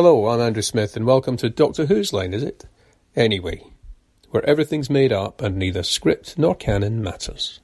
Hello, 0.00 0.28
I'm 0.28 0.40
Andrew 0.40 0.62
Smith, 0.62 0.94
and 0.96 1.06
welcome 1.06 1.36
to 1.38 1.50
Doctor 1.50 1.86
Who's 1.86 2.12
Line, 2.12 2.32
is 2.32 2.44
it? 2.44 2.66
Anyway, 3.16 3.64
where 4.30 4.48
everything's 4.48 4.88
made 4.88 5.10
up 5.10 5.42
and 5.42 5.56
neither 5.56 5.82
script 5.82 6.38
nor 6.38 6.54
canon 6.54 7.02
matters. 7.02 7.58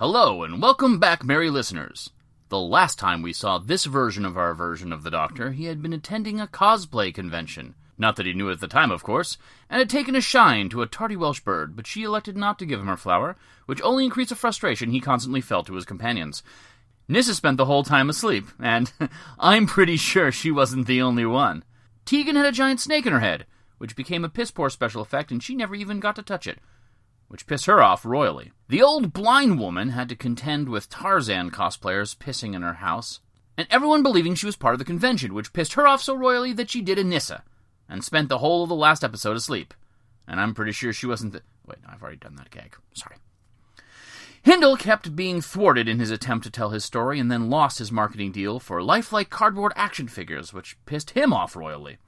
Hello, 0.00 0.42
and 0.44 0.62
welcome 0.62 0.98
back, 0.98 1.22
merry 1.22 1.50
listeners. 1.50 2.08
The 2.48 2.58
last 2.58 2.98
time 2.98 3.20
we 3.20 3.34
saw 3.34 3.58
this 3.58 3.84
version 3.84 4.24
of 4.24 4.34
our 4.34 4.54
version 4.54 4.94
of 4.94 5.02
the 5.02 5.10
Doctor, 5.10 5.52
he 5.52 5.66
had 5.66 5.82
been 5.82 5.92
attending 5.92 6.40
a 6.40 6.46
cosplay 6.46 7.12
convention. 7.12 7.74
Not 7.98 8.16
that 8.16 8.24
he 8.24 8.32
knew 8.32 8.50
at 8.50 8.60
the 8.60 8.66
time, 8.66 8.90
of 8.90 9.02
course, 9.02 9.36
and 9.68 9.78
had 9.78 9.90
taken 9.90 10.16
a 10.16 10.22
shine 10.22 10.70
to 10.70 10.80
a 10.80 10.86
tardy 10.86 11.16
Welsh 11.16 11.40
bird, 11.40 11.76
but 11.76 11.86
she 11.86 12.02
elected 12.02 12.34
not 12.34 12.58
to 12.60 12.64
give 12.64 12.80
him 12.80 12.86
her 12.86 12.96
flower, 12.96 13.36
which 13.66 13.82
only 13.82 14.06
increased 14.06 14.30
the 14.30 14.36
frustration 14.36 14.90
he 14.90 15.02
constantly 15.02 15.42
felt 15.42 15.66
to 15.66 15.74
his 15.74 15.84
companions. 15.84 16.42
Nyssa 17.06 17.34
spent 17.34 17.58
the 17.58 17.66
whole 17.66 17.82
time 17.82 18.08
asleep, 18.08 18.46
and 18.58 18.90
I'm 19.38 19.66
pretty 19.66 19.98
sure 19.98 20.32
she 20.32 20.50
wasn't 20.50 20.86
the 20.86 21.02
only 21.02 21.26
one. 21.26 21.62
Tegan 22.06 22.36
had 22.36 22.46
a 22.46 22.52
giant 22.52 22.80
snake 22.80 23.04
in 23.04 23.12
her 23.12 23.20
head, 23.20 23.44
which 23.76 23.96
became 23.96 24.24
a 24.24 24.30
piss 24.30 24.50
poor 24.50 24.70
special 24.70 25.02
effect, 25.02 25.30
and 25.30 25.42
she 25.42 25.54
never 25.54 25.74
even 25.74 26.00
got 26.00 26.16
to 26.16 26.22
touch 26.22 26.46
it 26.46 26.58
which 27.30 27.46
pissed 27.46 27.66
her 27.66 27.80
off 27.80 28.04
royally. 28.04 28.50
The 28.68 28.82
old 28.82 29.12
blind 29.12 29.60
woman 29.60 29.90
had 29.90 30.08
to 30.08 30.16
contend 30.16 30.68
with 30.68 30.90
Tarzan 30.90 31.52
cosplayers 31.52 32.16
pissing 32.16 32.56
in 32.56 32.62
her 32.62 32.74
house, 32.74 33.20
and 33.56 33.68
everyone 33.70 34.02
believing 34.02 34.34
she 34.34 34.46
was 34.46 34.56
part 34.56 34.74
of 34.74 34.80
the 34.80 34.84
convention, 34.84 35.32
which 35.32 35.52
pissed 35.52 35.74
her 35.74 35.86
off 35.86 36.02
so 36.02 36.16
royally 36.16 36.52
that 36.54 36.70
she 36.70 36.82
did 36.82 36.98
a 36.98 37.04
Nyssa, 37.04 37.44
and 37.88 38.02
spent 38.02 38.28
the 38.28 38.38
whole 38.38 38.64
of 38.64 38.68
the 38.68 38.74
last 38.74 39.04
episode 39.04 39.36
asleep. 39.36 39.74
And 40.26 40.40
I'm 40.40 40.54
pretty 40.54 40.72
sure 40.72 40.92
she 40.92 41.06
wasn't 41.06 41.32
the. 41.32 41.42
Wait, 41.68 41.78
I've 41.88 42.02
already 42.02 42.16
done 42.16 42.34
that 42.34 42.50
gag. 42.50 42.74
Sorry. 42.94 43.14
Hindle 44.42 44.76
kept 44.76 45.14
being 45.14 45.40
thwarted 45.40 45.86
in 45.86 46.00
his 46.00 46.10
attempt 46.10 46.42
to 46.46 46.50
tell 46.50 46.70
his 46.70 46.84
story 46.84 47.20
and 47.20 47.30
then 47.30 47.48
lost 47.48 47.78
his 47.78 47.92
marketing 47.92 48.32
deal 48.32 48.58
for 48.58 48.82
lifelike 48.82 49.30
cardboard 49.30 49.72
action 49.76 50.08
figures, 50.08 50.52
which 50.52 50.76
pissed 50.84 51.10
him 51.10 51.32
off 51.32 51.54
royally. 51.54 51.98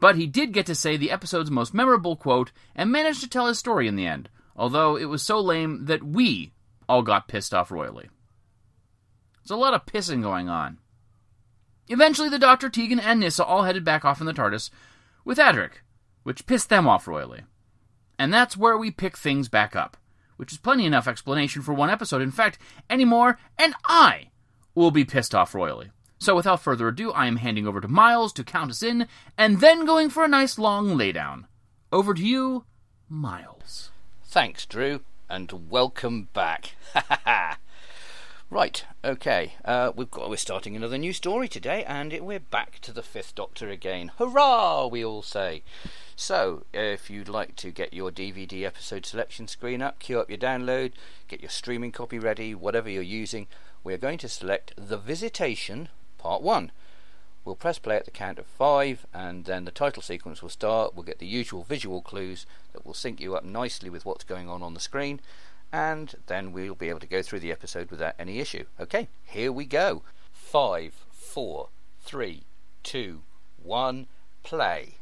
But 0.00 0.16
he 0.16 0.26
did 0.26 0.52
get 0.52 0.66
to 0.66 0.74
say 0.74 0.98
the 0.98 1.10
episode's 1.10 1.50
most 1.50 1.72
memorable 1.72 2.14
quote 2.14 2.52
and 2.74 2.92
managed 2.92 3.22
to 3.22 3.28
tell 3.28 3.46
his 3.46 3.58
story 3.58 3.88
in 3.88 3.96
the 3.96 4.06
end, 4.06 4.28
although 4.56 4.96
it 4.96 5.04
was 5.04 5.22
so 5.22 5.38
lame 5.40 5.84
that 5.86 6.02
we 6.02 6.52
all 6.88 7.02
got 7.02 7.28
pissed 7.28 7.54
off 7.54 7.70
royally. 7.70 8.08
There's 9.42 9.50
a 9.50 9.56
lot 9.56 9.74
of 9.74 9.86
pissing 9.86 10.22
going 10.22 10.48
on. 10.48 10.78
Eventually, 11.88 12.28
the 12.28 12.38
Doctor, 12.38 12.68
Tegan, 12.68 12.98
and 12.98 13.20
Nyssa 13.20 13.44
all 13.44 13.62
headed 13.62 13.84
back 13.84 14.04
off 14.04 14.20
in 14.20 14.26
the 14.26 14.32
TARDIS 14.32 14.70
with 15.24 15.38
Adric, 15.38 15.82
which 16.24 16.46
pissed 16.46 16.68
them 16.68 16.88
off 16.88 17.06
royally. 17.06 17.42
And 18.18 18.32
that's 18.32 18.56
where 18.56 18.76
we 18.76 18.90
pick 18.90 19.16
things 19.16 19.48
back 19.48 19.76
up, 19.76 19.96
which 20.36 20.52
is 20.52 20.58
plenty 20.58 20.84
enough 20.86 21.06
explanation 21.06 21.62
for 21.62 21.74
one 21.74 21.90
episode. 21.90 22.22
In 22.22 22.32
fact, 22.32 22.58
any 22.90 23.04
more, 23.04 23.38
and 23.56 23.74
I 23.86 24.30
will 24.74 24.90
be 24.90 25.04
pissed 25.04 25.34
off 25.34 25.54
royally. 25.54 25.90
So, 26.18 26.34
without 26.34 26.62
further 26.62 26.88
ado, 26.88 27.12
I 27.12 27.26
am 27.26 27.36
handing 27.36 27.68
over 27.68 27.80
to 27.80 27.88
Miles 27.88 28.32
to 28.34 28.44
count 28.44 28.70
us 28.70 28.82
in, 28.82 29.06
and 29.36 29.60
then 29.60 29.84
going 29.84 30.08
for 30.08 30.24
a 30.24 30.28
nice 30.28 30.58
long 30.58 30.96
laydown. 30.96 31.44
Over 31.92 32.14
to 32.14 32.22
you, 32.22 32.64
Miles. 33.08 33.90
Thanks, 34.28 34.66
Drew, 34.66 35.00
and 35.30 35.70
welcome 35.70 36.28
back. 36.34 36.72
right, 38.50 38.84
okay. 39.04 39.54
Uh, 39.64 39.92
we've 39.94 40.10
got 40.10 40.28
we're 40.28 40.36
starting 40.36 40.74
another 40.74 40.98
new 40.98 41.12
story 41.12 41.48
today, 41.48 41.84
and 41.84 42.12
it, 42.12 42.24
we're 42.24 42.40
back 42.40 42.80
to 42.80 42.92
the 42.92 43.04
Fifth 43.04 43.36
Doctor 43.36 43.70
again. 43.70 44.10
Hurrah! 44.18 44.88
We 44.88 45.04
all 45.04 45.22
say. 45.22 45.62
So, 46.16 46.64
if 46.74 47.08
you'd 47.08 47.28
like 47.28 47.54
to 47.56 47.70
get 47.70 47.94
your 47.94 48.10
DVD 48.10 48.64
episode 48.64 49.06
selection 49.06 49.46
screen 49.46 49.80
up, 49.80 50.00
queue 50.00 50.18
up 50.20 50.28
your 50.28 50.38
download, 50.38 50.92
get 51.28 51.40
your 51.40 51.50
streaming 51.50 51.92
copy 51.92 52.18
ready, 52.18 52.54
whatever 52.54 52.90
you're 52.90 53.02
using, 53.02 53.46
we're 53.84 53.96
going 53.96 54.18
to 54.18 54.28
select 54.28 54.74
The 54.76 54.98
Visitation 54.98 55.88
Part 56.18 56.42
One. 56.42 56.72
We'll 57.46 57.54
press 57.54 57.78
play 57.78 57.94
at 57.96 58.04
the 58.06 58.10
count 58.10 58.40
of 58.40 58.46
five, 58.46 59.06
and 59.14 59.44
then 59.44 59.64
the 59.66 59.70
title 59.70 60.02
sequence 60.02 60.42
will 60.42 60.48
start. 60.48 60.96
We'll 60.96 61.04
get 61.04 61.20
the 61.20 61.26
usual 61.28 61.62
visual 61.62 62.02
clues 62.02 62.44
that 62.72 62.84
will 62.84 62.92
sync 62.92 63.20
you 63.20 63.36
up 63.36 63.44
nicely 63.44 63.88
with 63.88 64.04
what's 64.04 64.24
going 64.24 64.48
on 64.48 64.64
on 64.64 64.74
the 64.74 64.80
screen, 64.80 65.20
and 65.72 66.16
then 66.26 66.50
we'll 66.50 66.74
be 66.74 66.88
able 66.88 66.98
to 66.98 67.06
go 67.06 67.22
through 67.22 67.38
the 67.38 67.52
episode 67.52 67.92
without 67.92 68.16
any 68.18 68.40
issue. 68.40 68.64
Okay, 68.80 69.06
here 69.24 69.52
we 69.52 69.64
go. 69.64 70.02
Five, 70.32 70.94
four, 71.12 71.68
three, 72.02 72.42
two, 72.82 73.20
one, 73.62 74.08
play. 74.42 74.96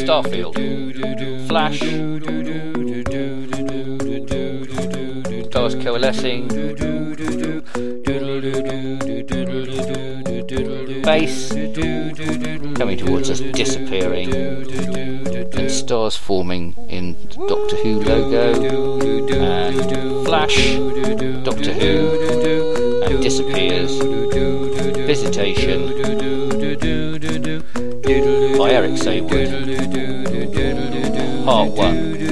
Starfield. 0.00 0.56
Flash. 1.48 1.80
Stars 5.50 5.74
coalescing. 5.74 6.48
Base 10.54 11.50
coming 12.74 12.98
towards 12.98 13.30
us, 13.30 13.40
disappearing. 13.40 14.32
And 14.34 15.70
stars 15.70 16.16
forming 16.16 16.74
in 16.88 17.16
Doctor 17.48 17.76
Who 17.76 18.00
logo. 18.00 19.00
And 19.34 20.26
Flash. 20.26 20.76
Doctor 21.44 21.72
Who. 21.72 23.02
And 23.04 23.22
disappears. 23.22 23.96
Visitation 25.06 25.88
by 28.56 28.70
Eric 28.70 28.92
Saward. 28.92 29.50
Part 31.44 31.72
1. 31.72 32.23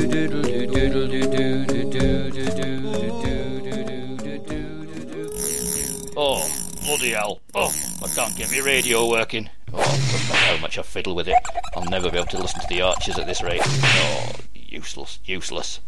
Can't 8.14 8.36
get 8.36 8.52
my 8.52 8.58
radio 8.58 9.08
working. 9.08 9.48
Oh, 9.72 9.80
how 9.80 10.60
much 10.60 10.78
I 10.78 10.82
fiddle 10.82 11.14
with 11.14 11.28
it. 11.28 11.36
I'll 11.74 11.84
never 11.84 12.10
be 12.10 12.18
able 12.18 12.26
to 12.28 12.38
listen 12.38 12.60
to 12.60 12.66
the 12.68 12.82
Archers 12.82 13.18
at 13.18 13.26
this 13.26 13.42
rate. 13.42 13.62
Oh, 13.64 14.32
useless, 14.54 15.18
useless. 15.24 15.80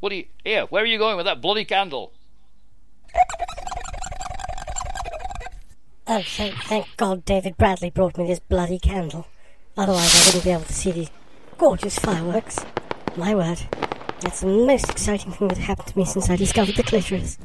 What 0.00 0.12
are 0.12 0.16
you... 0.16 0.26
Here, 0.44 0.66
where 0.66 0.82
are 0.82 0.86
you 0.86 0.98
going 0.98 1.16
with 1.16 1.24
that 1.24 1.40
bloody 1.40 1.64
candle? 1.64 2.12
Oh, 6.06 6.22
thank, 6.22 6.54
thank 6.64 6.86
God 6.96 7.24
David 7.24 7.56
Bradley 7.56 7.90
brought 7.90 8.18
me 8.18 8.26
this 8.26 8.40
bloody 8.40 8.78
candle. 8.78 9.26
Otherwise 9.76 10.14
I 10.14 10.26
wouldn't 10.26 10.44
be 10.44 10.50
able 10.50 10.64
to 10.64 10.72
see 10.72 10.92
these 10.92 11.10
gorgeous 11.56 11.98
fireworks. 11.98 12.58
My 13.16 13.34
word. 13.34 13.60
That's 14.20 14.40
the 14.40 14.48
most 14.48 14.90
exciting 14.90 15.32
thing 15.32 15.48
that 15.48 15.58
happened 15.58 15.88
to 15.88 15.98
me 15.98 16.04
since 16.04 16.28
I 16.28 16.36
discovered 16.36 16.76
the 16.76 16.82
clitoris. 16.82 17.38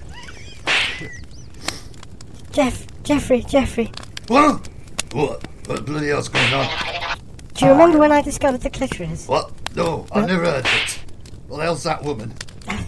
Jeff, 2.53 2.85
Jeffrey, 3.03 3.41
Jeffrey, 3.41 3.91
What? 4.27 4.69
What? 5.11 5.43
What 5.67 5.85
bloody 5.85 6.07
hell's 6.09 6.29
going 6.29 6.53
on? 6.53 7.17
do 7.55 7.65
you 7.65 7.71
remember 7.71 7.97
when 7.97 8.11
I 8.11 8.21
discovered 8.21 8.61
the 8.61 8.69
clitoris? 8.69 9.27
What? 9.27 9.51
No, 9.75 10.05
I've 10.11 10.27
never 10.27 10.45
heard 10.45 10.65
of 10.65 10.71
it. 10.73 10.99
What 11.47 11.57
the 11.57 11.63
hell's 11.63 11.83
that 11.83 12.03
woman? 12.03 12.33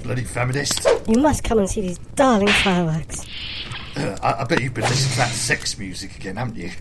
Bloody 0.03 0.23
feminist. 0.23 0.87
You 1.07 1.19
must 1.19 1.43
come 1.43 1.57
and 1.59 1.69
see 1.69 1.81
these 1.81 1.97
darling 2.15 2.47
fireworks. 2.47 3.25
Uh, 3.95 4.17
I, 4.21 4.41
I 4.41 4.43
bet 4.43 4.61
you've 4.61 4.73
been 4.73 4.83
listening 4.83 5.11
to 5.13 5.17
that 5.17 5.31
sex 5.31 5.77
music 5.79 6.15
again, 6.15 6.35
haven't 6.35 6.57
you? 6.57 6.71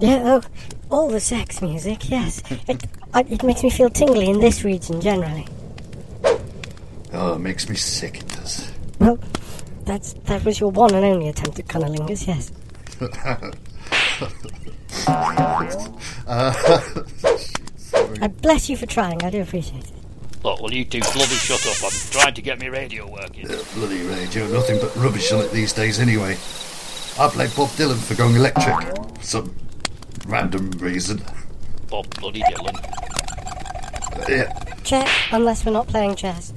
Yeah, 0.00 0.22
oh, 0.24 0.42
all 0.90 1.08
the 1.08 1.20
sex 1.20 1.62
music, 1.62 2.10
yes. 2.10 2.42
It, 2.68 2.84
I, 3.14 3.20
it 3.20 3.42
makes 3.42 3.62
me 3.62 3.70
feel 3.70 3.88
tingly 3.88 4.28
in 4.28 4.40
this 4.40 4.64
region 4.64 5.00
generally. 5.00 5.46
Oh, 7.12 7.34
it 7.34 7.38
makes 7.38 7.68
me 7.68 7.76
sick, 7.76 8.18
it 8.18 8.28
does. 8.28 8.70
Well, 8.98 9.18
that's 9.84 10.14
that 10.24 10.44
was 10.44 10.60
your 10.60 10.70
one 10.70 10.94
and 10.94 11.04
only 11.04 11.28
attempt 11.28 11.58
at 11.58 11.66
cunnilingus, 11.66 12.26
yes. 12.26 12.50
I 18.20 18.28
bless 18.28 18.68
you 18.68 18.76
for 18.76 18.86
trying, 18.86 19.22
I 19.22 19.30
do 19.30 19.42
appreciate 19.42 19.84
it. 19.84 19.92
Look, 20.42 20.60
will 20.60 20.72
you 20.72 20.84
two 20.84 21.00
bloody 21.00 21.34
shut 21.36 21.66
up? 21.66 21.76
I'm 21.82 21.90
trying 22.10 22.34
to 22.34 22.42
get 22.42 22.60
my 22.60 22.66
radio 22.66 23.10
working. 23.10 23.50
Uh, 23.50 23.62
bloody 23.74 24.02
radio, 24.02 24.46
nothing 24.48 24.78
but 24.80 24.94
rubbish 24.96 25.32
on 25.32 25.42
it 25.44 25.50
these 25.52 25.72
days 25.72 25.98
anyway. 25.98 26.36
I 27.18 27.28
blame 27.32 27.50
Bob 27.56 27.70
Dylan 27.70 27.96
for 27.96 28.14
going 28.14 28.36
electric. 28.36 28.96
For 29.18 29.24
some 29.24 29.54
random 30.26 30.70
reason. 30.72 31.22
Bob 31.88 32.08
bloody 32.20 32.42
Dylan. 32.42 32.76
Uh, 34.16 34.24
yeah, 34.28 34.52
Check, 34.84 35.08
unless 35.32 35.64
we're 35.64 35.72
not 35.72 35.88
playing 35.88 36.14
chess. 36.14 36.52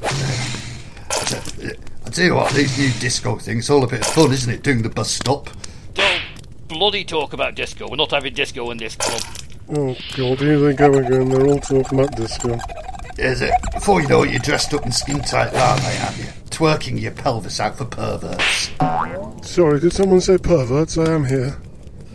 I 2.07 2.09
tell 2.09 2.25
you 2.25 2.35
what, 2.35 2.53
these 2.53 2.79
new 2.79 2.89
disco 3.01 3.35
things, 3.35 3.69
all 3.69 3.83
a 3.83 3.87
bit 3.87 3.99
of 3.99 4.07
fun, 4.07 4.31
isn't 4.31 4.49
it? 4.49 4.63
Doing 4.63 4.81
the 4.81 4.87
bus 4.87 5.11
stop. 5.11 5.49
Don't 5.93 6.21
bloody 6.69 7.03
talk 7.03 7.33
about 7.33 7.55
disco. 7.55 7.89
We're 7.89 7.97
not 7.97 8.11
having 8.11 8.33
disco 8.33 8.71
in 8.71 8.77
this 8.77 8.95
club. 8.95 9.21
Oh 9.75 9.93
god, 10.15 10.39
here 10.39 10.57
they 10.57 10.73
go 10.73 10.93
again. 10.93 11.27
They're 11.27 11.45
all 11.45 11.59
talking 11.59 11.99
about 11.99 12.15
disco. 12.15 12.57
Is 13.17 13.41
it? 13.41 13.51
Before 13.73 14.01
you 14.01 14.07
know 14.07 14.23
it, 14.23 14.29
you're 14.29 14.39
dressed 14.39 14.73
up 14.73 14.85
in 14.85 14.93
skin 14.93 15.19
tight 15.19 15.51
lame, 15.51 16.01
aren't 16.01 16.17
you? 16.17 16.23
Twerking 16.49 17.01
your 17.01 17.11
pelvis 17.11 17.59
out 17.59 17.77
for 17.77 17.83
perverts. 17.83 18.71
Sorry, 19.41 19.81
did 19.81 19.91
someone 19.91 20.21
say 20.21 20.37
perverts? 20.37 20.97
I 20.97 21.11
am 21.11 21.25
here. 21.25 21.57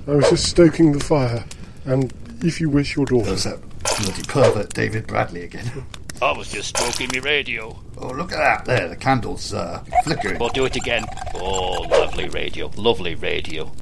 I 0.07 0.13
was 0.13 0.31
just 0.31 0.47
stoking 0.49 0.93
the 0.93 1.01
fire. 1.01 1.45
And 1.85 2.15
if 2.43 2.63
you 2.63 2.71
wish, 2.71 2.97
your 2.97 3.05
daughter. 3.05 3.27
There's 3.27 3.45
that 3.45 3.61
bloody 4.01 4.23
pervert 4.23 4.73
David 4.73 5.07
Bradley 5.07 5.43
again. 5.43 5.85
I 6.23 6.39
was 6.39 6.53
just 6.53 6.69
stroking 6.69 7.11
my 7.13 7.19
radio. 7.19 7.77
Oh, 7.99 8.13
look 8.13 8.31
at 8.31 8.39
that 8.39 8.65
there. 8.65 8.89
The 8.89 8.95
candle's 8.95 9.53
uh, 9.53 9.83
flickering. 10.05 10.39
We'll 10.39 10.51
do 10.51 10.65
it 10.67 10.77
again. 10.77 11.05
Oh, 11.35 11.83
lovely 11.91 12.29
radio. 12.29 12.71
Lovely 12.77 13.17
radio. 13.17 13.73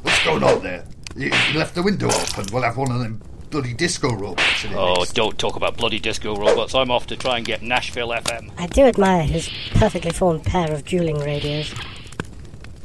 What's 0.00 0.24
going 0.24 0.42
on 0.42 0.62
there? 0.62 0.86
You, 1.14 1.26
you 1.26 1.58
left 1.58 1.74
the 1.74 1.82
window 1.82 2.06
open. 2.06 2.46
We'll 2.50 2.62
have 2.62 2.78
one 2.78 2.90
of 2.90 3.00
them 3.00 3.20
bloody 3.50 3.74
disco 3.74 4.14
robots 4.14 4.64
in 4.64 4.72
it. 4.72 4.76
Oh, 4.76 5.00
next. 5.00 5.12
don't 5.12 5.38
talk 5.38 5.56
about 5.56 5.76
bloody 5.76 5.98
disco 5.98 6.34
robots. 6.34 6.74
I'm 6.74 6.90
off 6.90 7.08
to 7.08 7.16
try 7.16 7.36
and 7.36 7.44
get 7.44 7.60
Nashville 7.60 8.08
FM. 8.08 8.52
I 8.56 8.68
do 8.68 8.84
admire 8.84 9.24
his 9.24 9.50
perfectly 9.74 10.12
formed 10.12 10.44
pair 10.44 10.72
of 10.72 10.86
dueling 10.86 11.18
radios. 11.18 11.74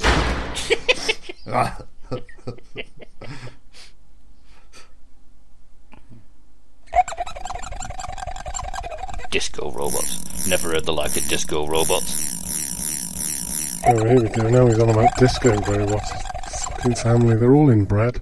Disco 9.31 9.71
robots. 9.71 10.47
Never 10.47 10.71
heard 10.71 10.85
the 10.85 10.93
like 10.93 11.15
of 11.15 11.25
disco 11.29 11.65
robots. 11.65 12.27
Oh, 13.87 14.05
here 14.05 14.21
we 14.21 14.29
go. 14.29 14.49
Now 14.49 14.67
he's 14.67 14.77
on 14.79 14.89
about 14.89 15.15
disco 15.17 15.55
robots. 15.61 16.11
Fucking 16.65 16.95
family, 16.95 17.35
they're 17.37 17.53
all 17.55 17.69
inbred. 17.69 18.21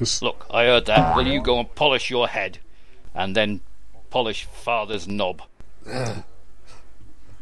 S- 0.00 0.22
Look, 0.22 0.46
I 0.50 0.64
heard 0.64 0.86
that. 0.86 1.16
Will 1.16 1.26
you 1.26 1.42
go 1.42 1.58
and 1.58 1.74
polish 1.74 2.08
your 2.08 2.28
head? 2.28 2.58
And 3.14 3.34
then 3.36 3.60
polish 4.10 4.44
father's 4.44 5.08
knob. 5.08 5.42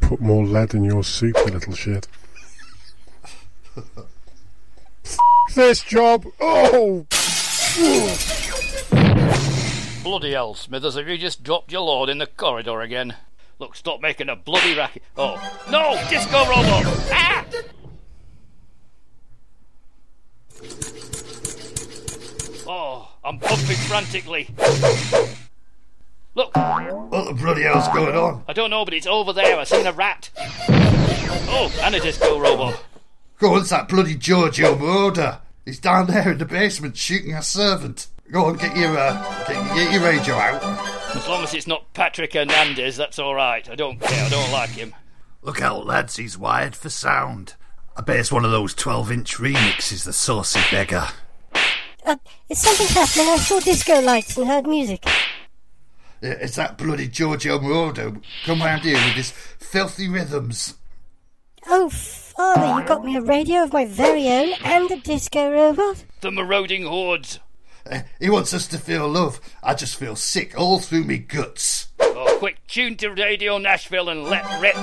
put 0.01 0.19
more 0.19 0.43
lead 0.45 0.73
in 0.73 0.83
your 0.83 1.03
soup, 1.03 1.37
you 1.45 1.51
little 1.53 1.73
shit. 1.75 2.07
this 5.55 5.81
job! 5.83 6.25
Oh! 6.41 7.05
Bloody 10.03 10.33
hell, 10.33 10.53
Smithers, 10.53 10.95
have 10.95 11.07
you 11.07 11.17
just 11.17 11.43
dropped 11.43 11.71
your 11.71 11.81
load 11.81 12.09
in 12.09 12.17
the 12.17 12.27
corridor 12.27 12.81
again? 12.81 13.15
Look, 13.57 13.73
stop 13.73 14.01
making 14.01 14.27
a 14.27 14.35
bloody 14.35 14.75
racket. 14.75 15.01
Oh, 15.15 15.35
no! 15.71 15.97
Disco 16.09 16.39
robot! 16.39 16.83
Ah! 17.09 17.45
Oh, 22.67 23.11
I'm 23.23 23.39
pumping 23.39 23.77
frantically. 23.77 24.49
Look, 26.35 26.53
what 26.53 27.25
the 27.25 27.33
bloody 27.33 27.61
hell's 27.61 27.87
going 27.89 28.15
on? 28.15 28.43
I 28.45 28.51
don't 28.51 28.71
know, 28.71 28.83
but 28.83 28.93
it's 28.93 29.07
over 29.07 29.31
there. 29.31 29.57
I 29.57 29.63
seen 29.63 29.87
a 29.87 29.93
rat. 29.93 30.29
Oh, 30.37 31.73
and 31.81 31.95
a 31.95 32.01
disco 32.01 32.39
robot. 32.39 32.83
Go 33.39 33.53
on, 33.53 33.61
it's 33.61 33.69
that 33.69 33.87
bloody 33.87 34.15
Giorgio 34.15 34.75
Moroder. 34.75 35.39
He's 35.63 35.79
down 35.79 36.07
there 36.07 36.31
in 36.31 36.39
the 36.39 36.45
basement 36.45 36.97
shooting 36.97 37.33
our 37.33 37.41
servant. 37.41 38.07
Go 38.31 38.45
on, 38.45 38.55
get 38.55 38.75
your, 38.75 38.97
uh, 38.97 39.45
get, 39.47 39.75
get 39.75 39.93
your 39.93 40.03
radio 40.03 40.35
out. 40.35 40.63
As 41.15 41.27
long 41.27 41.43
as 41.43 41.53
it's 41.53 41.67
not 41.67 41.93
Patrick 41.93 42.33
Hernandez, 42.33 42.97
that's 42.97 43.19
all 43.19 43.35
right. 43.35 43.67
I 43.69 43.75
don't 43.75 43.99
care. 43.99 44.25
I 44.25 44.29
don't 44.29 44.51
like 44.51 44.71
him. 44.71 44.95
Look 45.41 45.61
out, 45.61 45.85
lads, 45.85 46.15
he's 46.15 46.37
wired 46.37 46.75
for 46.75 46.89
sound. 46.89 47.55
I 47.95 48.01
bet 48.01 48.19
it's 48.19 48.31
one 48.31 48.45
of 48.45 48.51
those 48.51 48.73
12 48.73 49.11
inch 49.11 49.37
remixes, 49.37 50.05
the 50.05 50.13
saucy 50.13 50.61
beggar. 50.71 51.07
Uh, 52.05 52.15
is 52.49 52.59
something 52.59 52.87
happening? 52.87 53.27
I 53.29 53.37
saw 53.37 53.59
disco 53.59 54.01
lights 54.01 54.37
and 54.37 54.47
heard 54.47 54.65
music. 54.65 55.05
Yeah, 56.21 56.35
It's 56.39 56.55
that 56.55 56.77
bloody 56.77 57.07
Giorgio 57.07 57.59
Moroder 57.59 58.21
come 58.45 58.61
round 58.61 58.83
here 58.83 58.95
with 58.95 59.13
his 59.13 59.31
filthy 59.31 60.07
rhythms. 60.07 60.75
Oh, 61.67 61.89
father, 61.89 62.79
you 62.81 62.87
got 62.87 63.05
me 63.05 63.15
a 63.15 63.21
radio 63.21 63.63
of 63.63 63.73
my 63.73 63.85
very 63.85 64.27
own 64.27 64.53
and 64.63 64.89
a 64.91 64.97
disco 64.97 65.51
robot? 65.51 66.03
The 66.21 66.31
marauding 66.31 66.85
hordes. 66.85 67.39
Uh, 67.89 68.01
he 68.19 68.29
wants 68.29 68.53
us 68.53 68.65
to 68.67 68.77
feel 68.77 69.07
love. 69.09 69.41
I 69.61 69.73
just 69.73 69.97
feel 69.97 70.15
sick 70.15 70.57
all 70.57 70.79
through 70.79 71.03
me 71.03 71.17
guts. 71.17 71.89
Oh, 71.99 72.37
quick, 72.39 72.65
tune 72.67 72.95
to 72.97 73.09
Radio 73.09 73.57
Nashville 73.57 74.09
and 74.09 74.23
let 74.23 74.61
rip. 74.61 74.75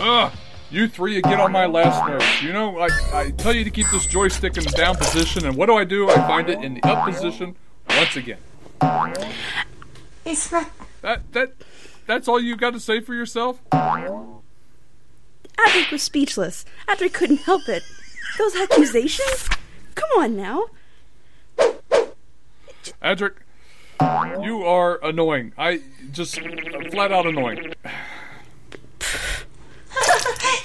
Ugh, 0.00 0.32
you 0.70 0.88
three 0.88 1.20
get 1.20 1.40
on 1.40 1.52
my 1.52 1.66
last 1.66 2.08
nerves. 2.08 2.42
You 2.42 2.52
know, 2.52 2.78
I, 2.78 2.88
I 3.12 3.30
tell 3.32 3.52
you 3.52 3.64
to 3.64 3.70
keep 3.70 3.90
this 3.90 4.06
joystick 4.06 4.56
in 4.56 4.64
the 4.64 4.70
down 4.70 4.96
position, 4.96 5.44
and 5.44 5.56
what 5.56 5.66
do 5.66 5.74
I 5.74 5.84
do? 5.84 6.08
I 6.08 6.14
find 6.14 6.48
it 6.48 6.62
in 6.62 6.74
the 6.74 6.86
up 6.86 7.04
position 7.04 7.56
once 7.90 8.16
again. 8.16 8.38
It's 10.24 10.52
not. 10.52 10.70
That 11.02 11.32
that 11.32 11.52
that's 12.06 12.28
all 12.28 12.40
you 12.40 12.56
got 12.56 12.72
to 12.72 12.80
say 12.80 13.00
for 13.00 13.14
yourself? 13.14 13.60
Adric 15.58 15.90
was 15.90 16.02
speechless. 16.02 16.64
Adric 16.88 17.12
couldn't 17.12 17.40
help 17.40 17.68
it. 17.68 17.82
Those 18.38 18.54
accusations? 18.56 19.48
Come 19.94 20.10
on 20.18 20.36
now. 20.36 20.66
Adric, 23.02 23.34
you 24.42 24.62
are 24.64 25.04
annoying. 25.04 25.52
I 25.58 25.80
just 26.12 26.40
flat 26.90 27.12
out 27.12 27.26
annoying. 27.26 27.74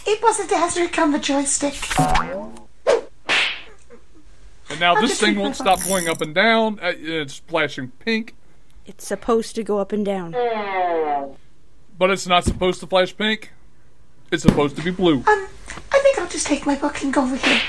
It 0.05 0.21
wasn't 0.21 0.49
Adric 0.51 1.01
on 1.01 1.11
the 1.11 1.19
joystick. 1.19 1.75
And 4.73 4.79
now 4.79 4.95
I'm 4.95 5.01
this 5.03 5.19
thing 5.19 5.37
won't 5.37 5.55
stop 5.55 5.83
going 5.83 6.09
up 6.09 6.19
and 6.21 6.33
down. 6.33 6.79
Uh, 6.81 6.93
It's 6.97 7.37
flashing 7.37 7.89
pink, 7.99 8.33
It's 8.87 9.05
supposed 9.05 9.53
to 9.53 9.63
go 9.63 9.77
up 9.77 9.91
and 9.91 10.03
down. 10.03 10.31
but 11.99 12.09
it's 12.09 12.25
not 12.25 12.43
supposed 12.43 12.79
to 12.79 12.87
flash 12.87 13.15
pink. 13.15 13.51
It's 14.31 14.41
supposed 14.41 14.75
to 14.77 14.81
be 14.81 14.89
blue. 14.89 15.17
Um, 15.17 15.47
I 15.91 15.99
think 15.99 16.17
I'll 16.17 16.27
just 16.27 16.47
take 16.47 16.65
my 16.65 16.75
book 16.75 17.03
and 17.03 17.13
go 17.13 17.21
over 17.21 17.35
here. 17.35 17.61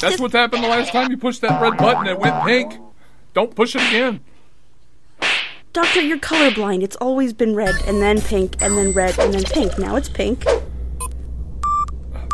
That's 0.00 0.18
what 0.18 0.32
happened 0.32 0.64
the 0.64 0.68
last 0.68 0.92
time 0.92 1.10
you 1.10 1.18
pushed 1.18 1.42
that 1.42 1.60
red 1.60 1.76
button. 1.76 2.06
It 2.06 2.18
went 2.18 2.42
pink. 2.46 2.78
Don't 3.34 3.54
push 3.54 3.76
it 3.76 3.82
again. 3.82 4.20
Doctor, 5.74 6.00
you're 6.00 6.16
colorblind. 6.18 6.82
It's 6.82 6.96
always 6.96 7.34
been 7.34 7.54
red, 7.54 7.74
and 7.86 8.00
then 8.00 8.22
pink, 8.22 8.62
and 8.62 8.78
then 8.78 8.92
red, 8.92 9.18
and 9.18 9.34
then 9.34 9.44
pink. 9.44 9.78
Now 9.78 9.96
it's 9.96 10.08
pink. 10.08 10.42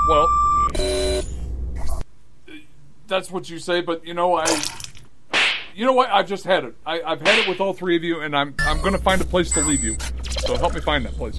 Well, 0.09 0.29
that's 3.13 3.31
what 3.31 3.49
you 3.51 3.59
say, 3.59 3.83
but 3.83 4.05
you 4.07 4.15
know, 4.15 4.35
I, 4.37 4.47
you 5.75 5.85
know 5.85 5.93
what? 5.93 6.09
I've 6.09 6.27
just 6.27 6.45
had 6.45 6.65
it. 6.65 6.75
I, 6.87 7.03
I've 7.03 7.21
had 7.21 7.39
it 7.41 7.47
with 7.49 7.61
all 7.61 7.75
three 7.75 7.95
of 7.95 8.03
you, 8.03 8.21
and 8.21 8.35
I'm 8.35 8.55
I'm 8.61 8.81
going 8.81 8.95
to 8.95 8.99
find 8.99 9.21
a 9.21 9.25
place 9.25 9.51
to 9.53 9.61
leave 9.61 9.85
you. 9.85 9.97
So 10.41 10.57
help 10.57 10.75
me 10.75 10.81
find 10.81 11.05
that 11.05 11.15
place. 11.15 11.39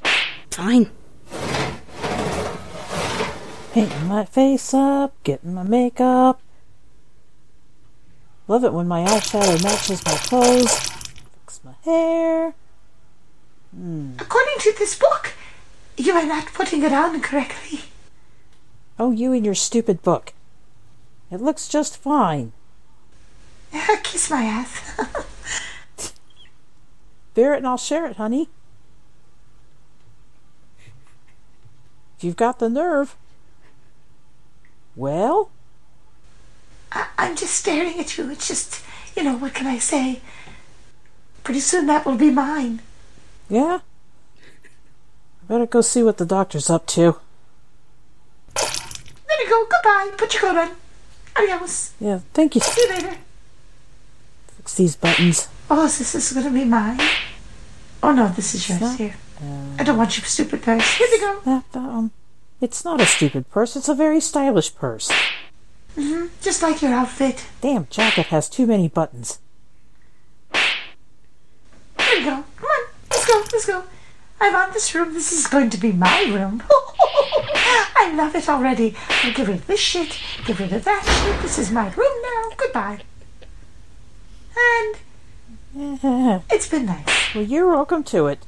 Fine. 0.52 0.92
Painting 3.74 4.08
my 4.08 4.24
face 4.26 4.74
up, 4.74 5.16
getting 5.24 5.56
my 5.56 5.64
makeup. 5.64 6.40
Love 8.48 8.64
it 8.64 8.72
when 8.74 8.88
my 8.88 9.04
eyeshadow 9.04 9.64
matches 9.64 10.06
my 10.06 10.14
clothes. 10.14 10.90
Fix 11.40 11.60
my 11.64 11.74
hair. 11.84 12.54
Hmm. 13.76 14.12
According 14.20 14.60
to 14.60 14.76
this 14.78 14.96
book, 15.00 15.34
you 15.98 16.14
are 16.14 16.26
not 16.26 16.54
putting 16.54 16.84
it 16.84 16.94
on 16.94 17.20
correctly. 17.22 17.80
Oh, 19.00 19.10
you 19.10 19.34
and 19.34 19.44
your 19.44 19.56
stupid 19.56 20.04
book. 20.04 20.34
It 21.34 21.42
looks 21.42 21.68
just 21.68 21.98
fine. 21.98 22.52
Kiss 24.04 24.30
my 24.30 24.44
ass. 24.44 24.80
Bear 27.34 27.56
it 27.56 27.58
and 27.58 27.66
I'll 27.66 27.76
share 27.76 28.06
it, 28.06 28.18
honey. 28.18 28.50
If 32.16 32.24
you've 32.24 32.36
got 32.36 32.60
the 32.60 32.70
nerve. 32.70 33.16
Well, 34.96 35.50
I- 36.92 37.08
I'm 37.18 37.36
just 37.36 37.56
staring 37.56 38.00
at 38.00 38.16
you. 38.16 38.30
It's 38.30 38.48
just, 38.48 38.84
you 39.16 39.24
know, 39.24 39.36
what 39.36 39.56
can 39.56 39.66
I 39.66 39.80
say? 39.80 40.22
Pretty 41.44 41.62
soon 41.62 41.88
that 41.88 42.06
will 42.06 42.16
be 42.16 42.30
mine. 42.30 42.80
yeah. 43.50 43.80
I 45.42 45.46
better 45.48 45.66
go 45.66 45.82
see 45.82 46.04
what 46.04 46.18
the 46.20 46.26
doctor's 46.28 46.70
up 46.70 46.86
to. 46.88 47.18
There 48.56 49.42
you 49.44 49.50
go. 49.50 49.66
Goodbye. 49.70 50.12
Put 50.16 50.34
your 50.36 50.42
coat 50.44 50.58
on. 50.58 50.70
Adios. 51.36 51.94
Yeah, 52.00 52.20
thank 52.34 52.56
you. 52.56 52.62
See 52.62 52.82
you 52.82 52.90
later. 52.90 53.18
Fix 54.58 54.76
these 54.76 54.96
buttons. 54.96 55.48
Oh, 55.70 55.84
this 55.84 56.16
is 56.16 56.34
going 56.34 56.46
to 56.46 56.52
be 56.52 56.66
mine. 56.66 57.00
Oh, 58.02 58.12
no, 58.12 58.28
this 58.30 58.54
is 58.54 58.70
yours. 58.70 58.96
Here. 58.98 59.16
I 59.78 59.84
don't 59.84 59.98
want 59.98 60.18
your 60.18 60.26
stupid 60.26 60.62
purse. 60.62 60.98
Here 60.98 61.08
we 61.12 61.20
go. 61.20 61.40
That, 61.46 61.64
um, 61.76 62.12
it's 62.62 62.86
not 62.86 63.02
a 63.02 63.06
stupid 63.06 63.50
purse, 63.50 63.76
it's 63.76 63.90
a 63.90 63.96
very 63.96 64.22
stylish 64.22 64.74
purse. 64.76 65.12
Mm-hmm. 65.98 66.28
Just 66.42 66.62
like 66.62 66.82
your 66.82 66.94
outfit. 66.94 67.46
Damn 67.62 67.88
jacket 67.90 68.28
has 68.28 68.50
too 68.50 68.66
many 68.66 68.88
buttons. 68.88 69.40
Here 70.54 72.20
we 72.20 72.24
go. 72.24 72.44
Come 72.56 72.66
on, 72.66 72.88
let's 73.10 73.26
go, 73.26 73.40
let's 73.52 73.66
go. 73.66 73.84
I 74.40 74.50
want 74.52 74.74
this 74.74 74.94
room. 74.94 75.14
This 75.14 75.32
is 75.32 75.48
going 75.48 75.70
to 75.72 75.78
be 75.78 75.92
my 75.92 76.24
room. 76.24 76.64
I 77.96 78.14
love 78.16 78.36
it 78.36 78.50
already. 78.50 78.96
I'll 79.24 79.34
get 79.34 79.48
rid 79.48 79.58
of 79.58 79.68
this 79.68 79.80
shit, 79.80 80.20
get 80.46 80.60
rid 80.60 80.74
of 80.74 80.84
that 80.84 81.04
shit. 81.04 81.42
This 81.42 81.58
is 81.58 81.72
my 81.72 81.94
room 81.94 82.22
now. 82.22 82.56
Goodbye. 82.58 83.00
And 84.56 84.96
it's 86.52 86.68
been 86.68 86.86
nice. 86.86 87.34
Well, 87.34 87.44
you're 87.44 87.70
welcome 87.70 88.04
to 88.06 88.28
it. 88.28 88.46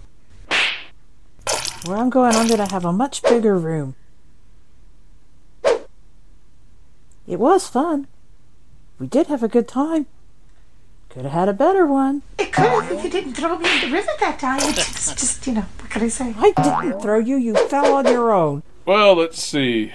Where 1.86 1.98
I'm 1.98 2.10
going, 2.10 2.36
I'm 2.36 2.48
going 2.48 2.66
to 2.66 2.72
have 2.72 2.86
a 2.86 2.94
much 2.94 3.22
bigger 3.24 3.58
room. 3.58 3.96
It 7.28 7.40
was 7.40 7.68
fun. 7.68 8.08
We 9.00 9.08
did 9.08 9.28
have 9.28 9.44
a 9.44 9.48
good 9.48 9.68
time. 9.68 10.06
Could 11.10 11.24
have 11.24 11.32
had 11.32 11.50
a 11.50 11.54
better 11.54 11.86
one. 11.86 12.22
It 12.38 12.52
could 12.52 12.66
have 12.66 12.92
if 12.92 13.04
you 13.04 13.10
didn't 13.10 13.34
throw 13.34 13.58
me 13.58 13.74
in 13.74 13.90
the 13.90 13.96
river 13.96 14.12
that 14.20 14.40
time. 14.40 14.60
It's 14.62 15.14
just, 15.16 15.48
you 15.48 15.54
know, 15.54 15.66
what 15.80 15.90
can 15.90 16.04
I 16.04 16.10
say? 16.10 16.36
I 16.38 16.52
didn't 16.52 17.02
throw 17.02 17.20
you, 17.20 17.38
you 17.38 17.56
fell 17.68 17.94
on 17.94 18.06
your 18.06 18.32
own. 18.32 18.64
Well, 18.86 19.16
let's 19.16 19.42
see. 19.42 19.94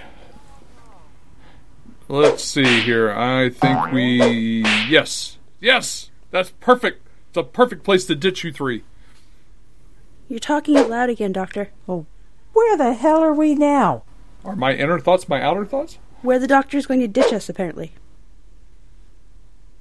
Let's 2.08 2.42
see 2.42 2.80
here. 2.80 3.12
I 3.12 3.48
think 3.48 3.92
we. 3.92 4.64
Yes. 4.88 5.38
Yes! 5.60 6.10
That's 6.32 6.50
perfect. 6.58 7.06
It's 7.28 7.36
a 7.36 7.44
perfect 7.44 7.84
place 7.84 8.04
to 8.06 8.16
ditch 8.16 8.42
you 8.42 8.52
three. 8.52 8.82
You're 10.28 10.40
talking 10.40 10.76
out 10.76 10.90
loud 10.90 11.08
again, 11.08 11.32
Doctor. 11.32 11.70
Oh, 11.88 12.06
where 12.52 12.76
the 12.76 12.94
hell 12.94 13.22
are 13.22 13.32
we 13.32 13.54
now? 13.54 14.02
Are 14.44 14.56
my 14.56 14.74
inner 14.74 14.98
thoughts 14.98 15.28
my 15.28 15.40
outer 15.40 15.64
thoughts? 15.64 15.98
Where 16.22 16.38
the 16.38 16.48
doctor's 16.48 16.86
going 16.86 17.00
to 17.00 17.08
ditch 17.08 17.32
us, 17.32 17.48
apparently. 17.48 17.92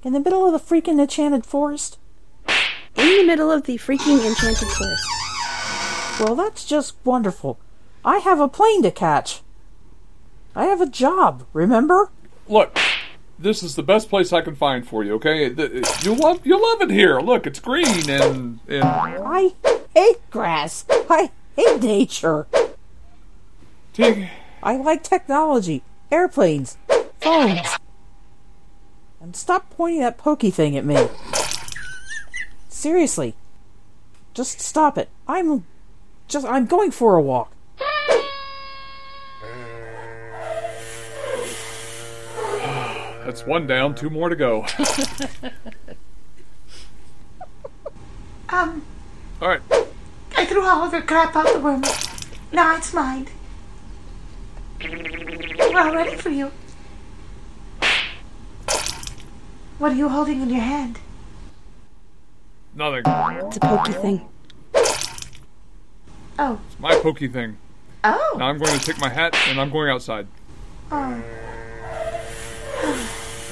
In 0.04 0.12
the 0.12 0.20
middle 0.20 0.46
of 0.46 0.52
the 0.52 0.58
freaking 0.74 1.00
enchanted 1.00 1.44
forest? 1.44 1.98
In 2.96 3.18
the 3.18 3.24
middle 3.26 3.50
of 3.50 3.64
the 3.64 3.76
freaking 3.76 4.24
enchanted 4.24 4.68
forest. 4.68 5.06
Well, 6.20 6.36
that's 6.36 6.64
just 6.64 6.94
wonderful. 7.04 7.58
I 8.04 8.18
have 8.18 8.40
a 8.40 8.48
plane 8.48 8.82
to 8.82 8.90
catch. 8.90 9.42
I 10.54 10.64
have 10.64 10.80
a 10.80 10.86
job, 10.86 11.46
remember? 11.52 12.10
Look, 12.48 12.76
this 13.38 13.62
is 13.62 13.76
the 13.76 13.82
best 13.82 14.08
place 14.08 14.32
I 14.32 14.40
can 14.40 14.54
find 14.54 14.86
for 14.86 15.04
you. 15.04 15.14
Okay, 15.14 15.48
you 16.02 16.14
love 16.14 16.44
you 16.46 16.60
love 16.60 16.82
it 16.82 16.90
here. 16.90 17.20
Look, 17.20 17.46
it's 17.46 17.60
green 17.60 18.08
and 18.10 18.60
and 18.68 18.84
I 18.84 19.52
hate 19.94 20.30
grass. 20.30 20.84
I 20.90 21.30
hate 21.56 21.82
nature. 21.82 22.46
Take- 23.92 24.28
I 24.62 24.76
like 24.76 25.02
technology, 25.02 25.82
airplanes, 26.10 26.76
phones. 27.20 27.78
And 29.20 29.36
stop 29.36 29.70
pointing 29.70 30.00
that 30.00 30.18
pokey 30.18 30.50
thing 30.50 30.76
at 30.76 30.84
me. 30.84 31.08
Seriously. 32.68 33.34
Just 34.32 34.60
stop 34.60 34.96
it. 34.96 35.08
I'm 35.28 35.64
just 36.28 36.46
I'm 36.46 36.66
going 36.66 36.90
for 36.90 37.16
a 37.16 37.22
walk. 37.22 37.52
That's 43.30 43.46
one 43.46 43.64
down, 43.64 43.94
two 43.94 44.10
more 44.10 44.28
to 44.28 44.34
go. 44.36 44.66
Um, 48.52 48.82
All 49.40 49.46
right, 49.46 49.60
I 50.36 50.44
threw 50.44 50.64
all 50.66 50.82
of 50.84 50.92
your 50.92 51.02
crap 51.02 51.36
out 51.36 51.46
the 51.52 51.60
room. 51.60 51.84
Now 52.50 52.76
it's 52.76 52.92
mine. 52.92 53.28
We're 54.82 55.78
all 55.80 55.94
ready 55.94 56.16
for 56.16 56.30
you. 56.30 56.50
What 59.78 59.92
are 59.92 59.94
you 59.94 60.08
holding 60.08 60.40
in 60.42 60.50
your 60.50 60.62
hand? 60.62 60.98
nothing. 62.74 63.02
It's 63.06 63.56
a 63.58 63.60
pokey 63.60 63.92
thing. 63.92 64.28
Oh, 66.40 66.58
It's 66.66 66.80
My 66.80 66.96
pokey 66.96 67.28
thing. 67.28 67.56
oh, 68.02 68.34
Now 68.36 68.46
I'm 68.48 68.58
going 68.58 68.76
to 68.76 68.84
take 68.84 68.98
my 69.00 69.10
hat 69.10 69.36
and 69.46 69.60
I'm 69.60 69.70
going 69.70 69.90
outside. 69.90 70.26
oh. 70.90 71.22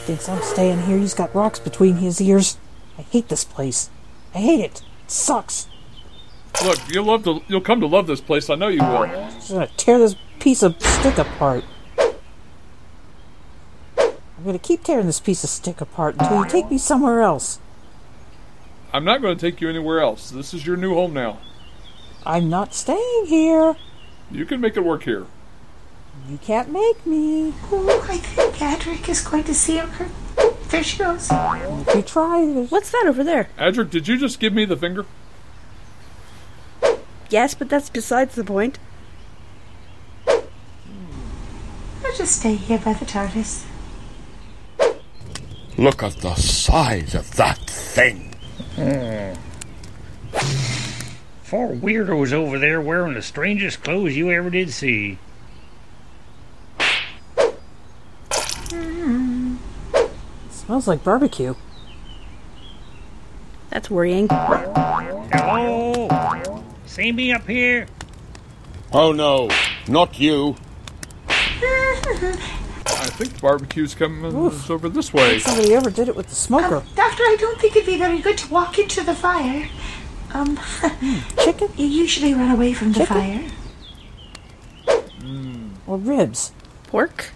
Thinks 0.08 0.26
I'm 0.26 0.40
staying 0.40 0.84
here. 0.84 0.96
He's 0.96 1.12
got 1.12 1.34
rocks 1.34 1.58
between 1.58 1.96
his 1.96 2.18
ears. 2.18 2.56
I 2.96 3.02
hate 3.02 3.28
this 3.28 3.44
place. 3.44 3.90
I 4.34 4.38
hate 4.38 4.60
it. 4.60 4.80
It 5.04 5.10
sucks. 5.10 5.68
Look, 6.64 6.78
you'll 6.88 7.04
love 7.04 7.24
to. 7.24 7.42
You'll 7.46 7.60
come 7.60 7.78
to 7.80 7.86
love 7.86 8.06
this 8.06 8.22
place. 8.22 8.48
I 8.48 8.54
know 8.54 8.68
you 8.68 8.80
will. 8.80 9.02
I'm 9.02 9.30
just 9.32 9.50
gonna 9.50 9.66
tear 9.76 9.98
this 9.98 10.16
piece 10.40 10.62
of 10.62 10.80
stick 10.80 11.18
apart. 11.18 11.62
I'm 13.98 14.44
gonna 14.46 14.58
keep 14.58 14.82
tearing 14.82 15.04
this 15.04 15.20
piece 15.20 15.44
of 15.44 15.50
stick 15.50 15.82
apart 15.82 16.14
until 16.18 16.38
you 16.38 16.48
take 16.48 16.70
me 16.70 16.78
somewhere 16.78 17.20
else. 17.20 17.58
I'm 18.94 19.04
not 19.04 19.20
going 19.20 19.36
to 19.36 19.40
take 19.50 19.60
you 19.60 19.68
anywhere 19.68 20.00
else. 20.00 20.30
This 20.30 20.54
is 20.54 20.66
your 20.66 20.78
new 20.78 20.94
home 20.94 21.12
now. 21.12 21.38
I'm 22.24 22.48
not 22.48 22.72
staying 22.72 23.26
here. 23.26 23.76
You 24.30 24.46
can 24.46 24.62
make 24.62 24.74
it 24.74 24.84
work 24.84 25.02
here. 25.02 25.26
You 26.28 26.38
can't 26.38 26.70
make 26.70 27.04
me. 27.06 27.54
Oh, 27.70 28.06
I 28.08 28.18
think 28.18 28.54
Adric 28.56 29.08
is 29.08 29.20
going 29.22 29.44
to 29.44 29.54
see 29.54 29.76
her. 29.78 30.08
There 30.68 30.82
she 30.82 30.98
goes. 30.98 31.28
If 31.30 31.94
you 31.94 32.02
try, 32.02 32.44
there's- 32.44 32.70
What's 32.70 32.90
that 32.90 33.04
over 33.06 33.24
there? 33.24 33.48
Adric, 33.58 33.90
did 33.90 34.06
you 34.08 34.18
just 34.18 34.38
give 34.38 34.52
me 34.52 34.64
the 34.66 34.76
finger? 34.76 35.06
Yes, 37.30 37.54
but 37.54 37.68
that's 37.68 37.88
besides 37.90 38.34
the 38.34 38.44
point. 38.44 38.78
I'll 40.26 40.42
just 42.16 42.36
stay 42.40 42.54
here 42.54 42.78
by 42.78 42.92
the 42.94 43.04
TARDIS. 43.04 43.64
Look 45.78 46.02
at 46.02 46.16
the 46.16 46.34
size 46.34 47.14
of 47.14 47.30
that 47.36 47.58
thing. 47.70 48.34
Hmm. 48.76 49.34
Four 51.42 51.68
weirdos 51.74 52.32
over 52.32 52.58
there 52.58 52.80
wearing 52.80 53.14
the 53.14 53.22
strangest 53.22 53.82
clothes 53.82 54.16
you 54.16 54.30
ever 54.30 54.50
did 54.50 54.70
see. 54.70 55.18
Smells 60.68 60.86
like 60.86 61.02
barbecue. 61.02 61.54
That's 63.70 63.88
worrying. 63.88 64.28
Hello? 65.32 66.62
See 66.84 67.10
me 67.10 67.32
up 67.32 67.46
here? 67.46 67.86
Oh 68.92 69.12
no, 69.12 69.48
not 69.88 70.20
you. 70.20 70.56
I 71.30 73.10
think 73.16 73.32
the 73.32 73.38
barbecue's 73.40 73.94
coming 73.94 74.46
it's 74.46 74.68
over 74.68 74.90
this 74.90 75.10
way. 75.14 75.38
Somebody 75.38 75.72
ever 75.72 75.88
did 75.88 76.06
it 76.06 76.14
with 76.14 76.28
the 76.28 76.34
smoker. 76.34 76.76
Um, 76.76 76.86
doctor, 76.94 77.22
I 77.22 77.36
don't 77.40 77.58
think 77.58 77.74
it'd 77.74 77.86
be 77.86 77.96
very 77.96 78.18
good 78.18 78.36
to 78.36 78.52
walk 78.52 78.78
into 78.78 79.02
the 79.02 79.14
fire. 79.14 79.70
Um, 80.34 80.58
hmm, 80.60 81.40
Chicken 81.44 81.70
you 81.78 81.86
usually 81.86 82.34
run 82.34 82.50
away 82.50 82.74
from 82.74 82.92
the 82.92 83.06
Chicken? 83.06 83.16
fire. 83.16 85.06
Hmm. 85.22 85.68
or 85.86 85.96
ribs? 85.96 86.52
Pork? 86.88 87.30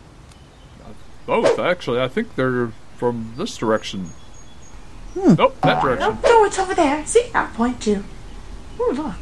Both, 1.25 1.59
actually. 1.59 1.99
I 1.99 2.09
think 2.09 2.35
they're 2.35 2.73
from 3.03 3.35
this 3.37 3.57
direction. 3.57 4.11
Hmm. 5.15 5.35
Nope, 5.35 5.61
that 5.63 5.83
direction. 5.83 6.19
no, 6.23 6.45
it's 6.45 6.57
over 6.57 6.73
there. 6.73 7.05
See, 7.05 7.33
I'll 7.35 7.49
point 7.49 7.83
to. 7.83 8.05
Oh, 8.79 8.93
look. 8.97 9.17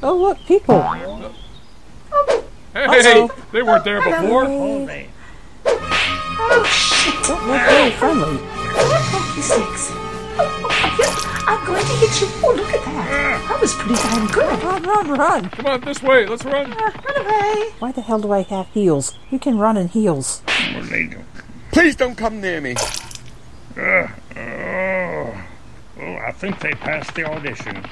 Oh 0.00 0.16
look, 0.16 0.38
people. 0.46 0.80
Hey, 0.80 1.10
Uh-oh. 2.74 3.34
they 3.50 3.62
weren't 3.62 3.82
there 3.82 4.00
before. 4.00 4.44
Oh, 4.46 4.86
they. 4.86 5.08
Oh, 5.66 6.64
shit. 6.70 7.14
Don't 7.26 7.48
look 7.48 7.60
very 7.62 7.90
friendly. 7.90 8.38
Pokey 8.46 9.40
sticks. 9.42 9.90
Oh, 10.38 11.44
I'm 11.48 11.66
going 11.66 11.84
to 11.84 11.92
hit 11.94 12.20
you. 12.20 12.28
Oh, 12.44 12.54
look 12.54 12.68
at 12.68 12.84
that. 12.84 13.46
That 13.48 13.60
was 13.60 13.74
pretty 13.74 13.96
damn 13.96 14.28
good. 14.28 14.62
Run, 14.62 14.82
run, 14.84 15.18
run! 15.18 15.50
Come 15.50 15.66
on, 15.66 15.80
this 15.80 16.00
way. 16.00 16.26
Let's 16.26 16.44
run. 16.44 16.72
Uh, 16.72 16.92
run 17.08 17.26
away. 17.26 17.70
Why 17.80 17.90
the 17.90 18.02
hell 18.02 18.20
do 18.20 18.30
I 18.30 18.42
have 18.42 18.68
heels? 18.68 19.18
You 19.32 19.40
can 19.40 19.58
run 19.58 19.76
in 19.76 19.88
heels. 19.88 20.42
What 20.46 20.84
are 20.84 20.86
they 20.86 21.06
doing? 21.06 21.24
Please 21.72 21.96
don't 21.96 22.16
come 22.16 22.40
near 22.40 22.60
me. 22.60 22.74
Uh, 23.76 24.08
oh, 24.36 25.44
oh, 26.00 26.14
I 26.26 26.32
think 26.32 26.58
they 26.60 26.72
passed 26.72 27.14
the 27.14 27.24
audition. 27.24 27.84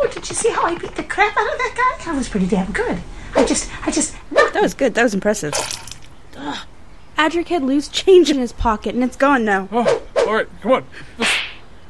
Oh, 0.00 0.06
did 0.08 0.28
you 0.28 0.34
see 0.34 0.50
how 0.50 0.64
I 0.64 0.76
beat 0.76 0.94
the 0.94 1.02
crap 1.04 1.36
out 1.36 1.52
of 1.52 1.58
that 1.58 1.96
guy? 1.98 2.04
That 2.04 2.16
was 2.16 2.28
pretty 2.28 2.46
damn 2.46 2.72
good. 2.72 2.98
I 3.34 3.44
just, 3.44 3.70
I 3.86 3.90
just 3.90 4.14
knocked 4.30 4.54
That 4.54 4.62
was 4.62 4.74
good. 4.74 4.94
That 4.94 5.02
was 5.02 5.14
impressive. 5.14 5.52
Ugh. 6.36 6.66
Adric 7.18 7.48
had 7.48 7.62
loose 7.62 7.88
change 7.88 8.30
in 8.30 8.38
his 8.38 8.52
pocket, 8.52 8.94
and 8.94 9.02
it's 9.02 9.16
gone 9.16 9.44
now. 9.44 9.68
Oh, 9.72 10.02
all 10.26 10.34
right, 10.34 10.46
come 10.60 10.72
on. 10.72 10.84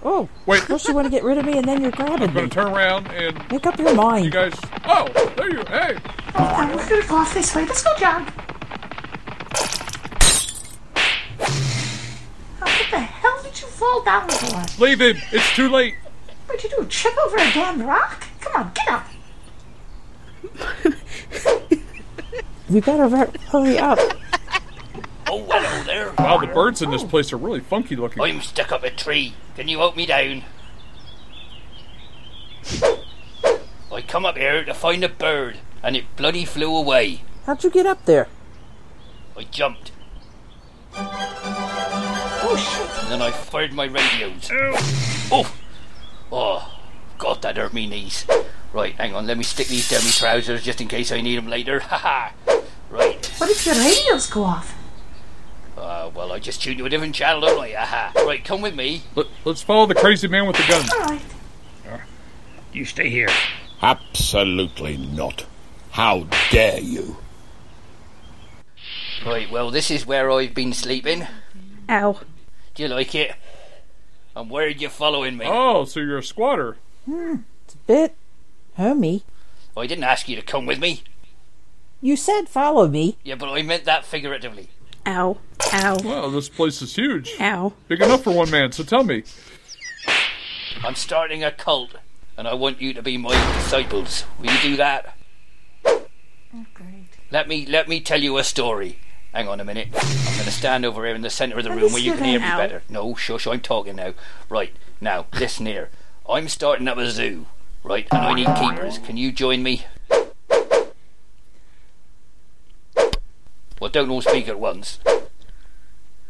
Oh, 0.04 0.28
Wait. 0.46 0.62
first 0.62 0.86
you 0.86 0.94
want 0.94 1.06
to 1.06 1.10
get 1.10 1.24
rid 1.24 1.36
of 1.36 1.44
me 1.44 1.58
and 1.58 1.66
then 1.66 1.82
you're 1.82 1.90
grabbing 1.90 2.28
I'm 2.28 2.32
going 2.34 2.44
me. 2.44 2.48
to 2.48 2.54
turn 2.54 2.68
around 2.72 3.08
and 3.08 3.36
Make 3.50 3.66
up 3.66 3.76
your 3.76 3.92
mind. 3.92 4.24
you 4.24 4.30
guys. 4.30 4.54
Oh, 4.84 5.08
there 5.36 5.50
you. 5.50 5.64
Hey, 5.66 5.98
Oh, 6.36 6.38
now 6.38 6.76
we're 6.76 6.88
gonna 6.88 7.06
go 7.08 7.16
off 7.16 7.34
this 7.34 7.54
way. 7.56 7.64
Let's 7.64 7.82
go, 7.82 7.90
John. 7.98 8.30
Fall 13.76 14.02
down 14.02 14.28
for? 14.28 14.82
leave 14.82 15.00
him. 15.00 15.16
It's 15.32 15.54
too 15.54 15.68
late. 15.68 15.94
What'd 16.46 16.64
you 16.64 16.70
do? 16.70 16.84
Trip 16.86 17.16
over 17.18 17.36
a 17.36 17.52
damn 17.52 17.82
rock? 17.82 18.24
Come 18.40 18.62
on, 18.62 18.72
get 18.74 18.88
up. 18.88 19.06
We 22.68 22.80
better 22.80 23.06
ver- 23.06 23.30
hurry 23.50 23.78
up. 23.78 23.98
Oh, 25.28 25.44
hello 25.48 25.84
there. 25.84 26.12
Wow, 26.18 26.38
the 26.38 26.48
birds 26.48 26.82
in 26.82 26.90
this 26.90 27.04
place 27.04 27.32
are 27.32 27.36
really 27.36 27.60
funky 27.60 27.94
looking. 27.94 28.20
I'm 28.20 28.40
stuck 28.40 28.72
up 28.72 28.82
a 28.82 28.90
tree. 28.90 29.34
Can 29.54 29.68
you 29.68 29.78
help 29.78 29.96
me 29.96 30.04
down? 30.06 30.42
I 33.92 34.02
come 34.02 34.26
up 34.26 34.36
here 34.36 34.64
to 34.64 34.74
find 34.74 35.04
a 35.04 35.08
bird, 35.08 35.58
and 35.82 35.94
it 35.96 36.16
bloody 36.16 36.44
flew 36.44 36.76
away. 36.76 37.22
How'd 37.44 37.62
you 37.62 37.70
get 37.70 37.86
up 37.86 38.04
there? 38.04 38.26
I 39.36 39.44
jumped, 39.44 39.92
shit. 40.92 41.45
And 43.06 43.12
then 43.12 43.22
I 43.22 43.30
fired 43.30 43.72
my 43.72 43.84
radios. 43.84 44.48
Oh! 45.30 45.54
Oh, 46.32 46.80
God, 47.18 47.40
that 47.42 47.56
hurt 47.56 47.72
me 47.72 47.86
knees. 47.86 48.26
Right, 48.72 48.96
hang 48.96 49.14
on, 49.14 49.28
let 49.28 49.38
me 49.38 49.44
stick 49.44 49.68
these 49.68 49.88
down 49.88 50.02
my 50.02 50.10
trousers 50.10 50.64
just 50.64 50.80
in 50.80 50.88
case 50.88 51.12
I 51.12 51.20
need 51.20 51.36
them 51.36 51.46
later. 51.46 51.78
Haha! 51.84 52.32
right, 52.90 53.24
What 53.38 53.48
if 53.48 53.64
your 53.64 53.76
radios 53.76 54.26
go 54.28 54.42
off? 54.42 54.74
uh, 55.76 56.10
well, 56.16 56.32
I 56.32 56.40
just 56.40 56.60
tuned 56.60 56.78
to 56.78 56.86
a 56.86 56.88
different 56.88 57.14
channel, 57.14 57.42
don't 57.42 57.60
I? 57.60 57.74
Aha! 57.74 58.12
Right, 58.26 58.44
come 58.44 58.60
with 58.60 58.74
me. 58.74 59.02
Let, 59.14 59.26
let's 59.44 59.62
follow 59.62 59.86
the 59.86 59.94
crazy 59.94 60.26
man 60.26 60.48
with 60.48 60.56
the 60.56 60.64
gun. 60.68 60.84
All 60.92 61.06
right. 61.06 61.22
You 62.72 62.84
stay 62.84 63.08
here. 63.08 63.28
Absolutely 63.82 64.96
not. 64.96 65.46
How 65.92 66.26
dare 66.50 66.80
you? 66.80 67.16
Right, 69.24 69.48
well, 69.48 69.70
this 69.70 69.92
is 69.92 70.06
where 70.06 70.28
I've 70.30 70.54
been 70.54 70.72
sleeping. 70.72 71.26
Ow. 71.88 72.20
Do 72.76 72.82
you 72.84 72.88
like 72.88 73.14
it? 73.14 73.34
And 74.36 74.50
where 74.50 74.66
are 74.66 74.68
you 74.70 74.88
following 74.90 75.36
me? 75.38 75.46
Oh, 75.48 75.84
so 75.86 75.98
you're 76.00 76.18
a 76.18 76.22
squatter. 76.22 76.76
Hmm, 77.06 77.36
It's 77.64 77.74
a 77.74 77.78
bit 77.78 78.14
homey. 78.76 79.22
I 79.76 79.86
didn't 79.86 80.04
ask 80.04 80.28
you 80.28 80.36
to 80.36 80.42
come 80.42 80.66
with 80.66 80.78
me. 80.78 81.02
You 82.00 82.16
said 82.16 82.48
follow 82.48 82.86
me. 82.88 83.16
Yeah, 83.24 83.34
but 83.36 83.48
I 83.48 83.62
meant 83.62 83.84
that 83.84 84.04
figuratively. 84.04 84.68
Ow. 85.06 85.38
Ow. 85.72 85.96
Well, 86.04 86.30
this 86.30 86.48
place 86.48 86.82
is 86.82 86.94
huge. 86.96 87.34
Ow. 87.40 87.72
Big 87.88 88.00
enough 88.02 88.24
for 88.24 88.32
one 88.32 88.50
man, 88.50 88.72
so 88.72 88.84
tell 88.84 89.04
me. 89.04 89.24
I'm 90.84 90.94
starting 90.94 91.42
a 91.42 91.50
cult, 91.50 91.94
and 92.36 92.46
I 92.46 92.54
want 92.54 92.80
you 92.82 92.92
to 92.92 93.02
be 93.02 93.16
my 93.16 93.32
disciples. 93.54 94.24
Will 94.38 94.52
you 94.52 94.60
do 94.62 94.76
that? 94.76 95.16
Oh, 95.86 96.66
great. 96.74 97.08
Let 97.30 97.48
me 97.48 97.64
let 97.66 97.88
me 97.88 98.00
tell 98.00 98.22
you 98.22 98.36
a 98.36 98.44
story. 98.44 98.98
Hang 99.36 99.48
on 99.48 99.60
a 99.60 99.64
minute. 99.66 99.88
I'm 99.92 100.32
going 100.32 100.44
to 100.46 100.50
stand 100.50 100.86
over 100.86 101.04
here 101.04 101.14
in 101.14 101.20
the 101.20 101.28
centre 101.28 101.58
of 101.58 101.64
the 101.64 101.68
Let 101.68 101.78
room 101.82 101.92
where 101.92 102.00
you 102.00 102.14
can 102.14 102.24
hear 102.24 102.40
me 102.40 102.46
down. 102.46 102.56
better. 102.56 102.82
No, 102.88 103.14
shush, 103.14 103.46
I'm 103.46 103.60
talking 103.60 103.96
now. 103.96 104.14
Right, 104.48 104.72
now, 104.98 105.26
listen 105.38 105.66
here. 105.66 105.90
I'm 106.26 106.48
starting 106.48 106.88
up 106.88 106.96
a 106.96 107.10
zoo, 107.10 107.44
right, 107.84 108.06
and 108.10 108.22
I 108.22 108.32
need 108.32 108.46
keepers. 108.56 108.96
Can 108.96 109.18
you 109.18 109.32
join 109.32 109.62
me? 109.62 109.84
Well, 113.78 113.90
don't 113.92 114.08
all 114.08 114.22
speak 114.22 114.48
at 114.48 114.58
once. 114.58 115.00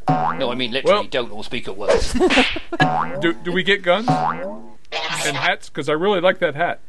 No, 0.09 0.51
I 0.51 0.57
mean 0.57 0.73
literally, 0.73 0.95
Well- 1.03 1.05
don't 1.05 1.31
all 1.31 1.45
speak 1.45 1.69
at 1.69 1.77
once. 1.77 2.13
Do, 3.21 3.35
do 3.35 3.53
we 3.53 3.63
get 3.63 3.83
guns? 3.83 4.09
And 4.09 5.37
hats? 5.37 5.69
Because 5.69 5.89
I 5.89 5.93
really 5.93 6.21
like 6.21 6.41
that 6.41 6.57
hat. 6.57 6.81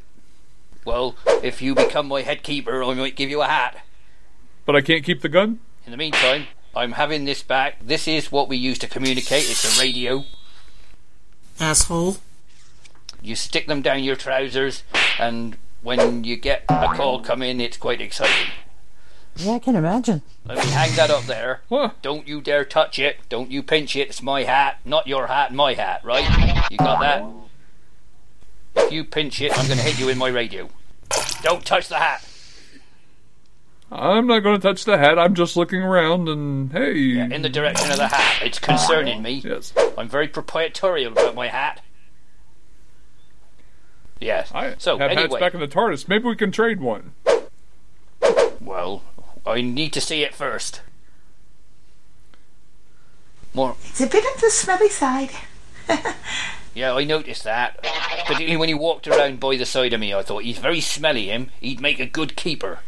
well, 0.84 1.16
if 1.44 1.62
you 1.62 1.76
become 1.76 2.08
my 2.08 2.24
head 2.24 2.42
keeper, 2.42 2.84
I 2.84 2.96
might 2.96 3.16
give 3.16 3.30
you 3.30 3.44
a 3.44 3.48
hat. 3.48 3.86
But 4.66 4.76
I 4.76 4.82
can't 4.82 5.04
keep 5.04 5.22
the 5.22 5.30
gun? 5.30 5.60
In 5.88 5.92
the 5.92 5.98
meantime, 5.98 6.48
I'm 6.76 6.92
having 6.92 7.24
this 7.24 7.42
back. 7.42 7.78
This 7.82 8.10
is 8.10 8.30
what 8.30 8.50
we 8.50 8.58
use 8.58 8.78
to 8.80 8.88
communicate. 8.88 9.50
It's 9.50 9.64
a 9.64 9.82
radio. 9.82 10.26
Asshole. 11.62 12.18
You 13.22 13.38
stick 13.38 13.68
them 13.68 13.82
down 13.82 14.04
your 14.04 14.18
trousers, 14.18 14.84
and 15.18 15.56
when 15.82 16.26
you 16.26 16.36
get 16.36 16.66
a 16.68 16.90
call 16.94 17.22
come 17.22 17.42
in, 17.42 17.62
it's 17.62 17.78
quite 17.78 18.02
exciting. 18.02 18.52
Yeah, 19.38 19.54
I 19.54 19.60
can 19.60 19.78
imagine. 19.78 20.24
Let 20.44 20.58
me 20.58 20.72
hang 20.72 20.94
that 20.98 21.10
up 21.10 21.24
there. 21.24 21.62
Huh. 21.70 21.92
Don't 22.02 22.28
you 22.28 22.42
dare 22.42 22.66
touch 22.66 23.00
it. 23.00 23.20
Don't 23.30 23.50
you 23.50 23.64
pinch 23.64 23.96
it. 23.96 24.10
It's 24.10 24.22
my 24.22 24.44
hat, 24.44 24.82
not 24.84 25.08
your 25.08 25.28
hat, 25.28 25.54
my 25.54 25.74
hat, 25.74 26.04
right? 26.04 26.70
You 26.70 26.80
got 26.80 27.00
that? 27.00 27.24
If 28.76 28.92
you 28.92 29.06
pinch 29.06 29.40
it, 29.40 29.58
I'm 29.58 29.68
going 29.68 29.80
to 29.80 29.86
hit 29.86 29.98
you 29.98 30.10
in 30.10 30.18
my 30.18 30.28
radio. 30.28 30.68
Don't 31.44 31.64
touch 31.64 31.88
the 31.88 31.96
hat. 31.96 32.27
I'm 33.92 34.28
not 34.28 34.40
going 34.40 34.60
to 34.60 34.62
touch 34.62 34.86
the 34.86 34.98
hat. 34.98 35.18
I'm 35.18 35.34
just 35.34 35.56
looking 35.56 35.82
around 35.82 36.28
and 36.28 36.72
hey. 36.72 36.94
Yeah, 36.94 37.30
in 37.30 37.42
the 37.42 37.50
direction 37.50 37.90
of 37.92 37.98
the 37.98 38.08
hat. 38.08 38.42
It's 38.44 38.60
concerning 38.60 39.22
me. 39.22 39.42
Yes. 39.44 39.74
I'm 39.98 40.10
very 40.10 40.28
proprietorial 40.28 41.14
about 41.14 41.36
my 41.36 41.48
hat. 41.48 41.82
Yes. 44.20 44.52
I 44.54 44.76
so 44.78 44.98
have 44.98 45.12
hats 45.12 45.22
anyway, 45.22 45.40
back 45.40 45.54
in 45.54 45.60
the 45.60 45.68
TARDIS. 45.68 46.08
Maybe 46.08 46.26
we 46.26 46.36
can 46.36 46.52
trade 46.52 46.82
one. 46.82 47.14
well, 48.60 49.04
I 49.46 49.62
need 49.62 49.94
to 49.94 50.02
see 50.02 50.24
it 50.24 50.36
first. 50.36 50.82
More. 53.54 53.76
It's 53.86 54.02
a 54.02 54.08
bit 54.08 54.26
on 54.26 54.34
the 54.42 54.50
smelly 54.50 54.90
side. 54.90 55.32
Yeah, 56.78 56.94
I 56.94 57.06
noticed 57.06 57.44
that. 57.44 57.82
Particularly 58.28 58.56
when 58.56 58.70
he 58.70 58.76
walked 58.76 59.08
around 59.08 59.40
by 59.40 59.56
the 59.56 59.66
side 59.66 59.94
of 59.94 60.00
me, 60.00 60.14
I 60.14 60.22
thought 60.22 60.44
he's 60.44 60.60
very 60.60 60.80
smelly. 60.80 61.30
Him, 61.30 61.50
he'd 61.60 61.82
make 61.82 62.00
a 62.00 62.06
good 62.06 62.36
keeper. 62.36 62.82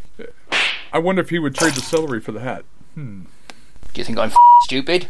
I 0.92 1.00
wonder 1.00 1.22
if 1.22 1.30
he 1.30 1.40
would 1.40 1.56
trade 1.56 1.74
the 1.74 1.82
celery 1.82 2.20
for 2.20 2.32
the 2.32 2.40
hat. 2.40 2.64
Hmm. 2.96 3.22
Do 3.94 4.02
you 4.02 4.04
think 4.06 4.18
I'm 4.18 4.30
f- 4.30 4.36
stupid? 4.64 5.08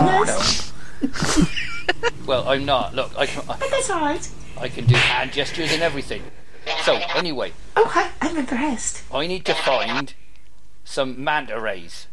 Yes. 0.00 0.72
Well, 2.26 2.46
I'm 2.48 2.64
not. 2.64 2.94
Look, 2.94 3.12
I 3.16 3.26
can, 3.26 3.42
But 3.46 3.62
I, 3.62 3.68
that's 3.68 3.90
all 3.90 4.00
right. 4.00 4.28
I 4.58 4.68
can 4.68 4.84
do 4.86 4.94
hand 4.94 5.32
gestures 5.32 5.72
and 5.72 5.82
everything. 5.82 6.22
So, 6.82 6.96
anyway, 7.14 7.52
Oh, 7.76 7.90
I, 7.94 8.10
I'm 8.20 8.36
impressed. 8.36 9.02
I 9.12 9.26
need 9.26 9.44
to 9.46 9.54
find 9.54 10.12
some 10.84 11.22
manta 11.22 11.58
rays 11.58 12.06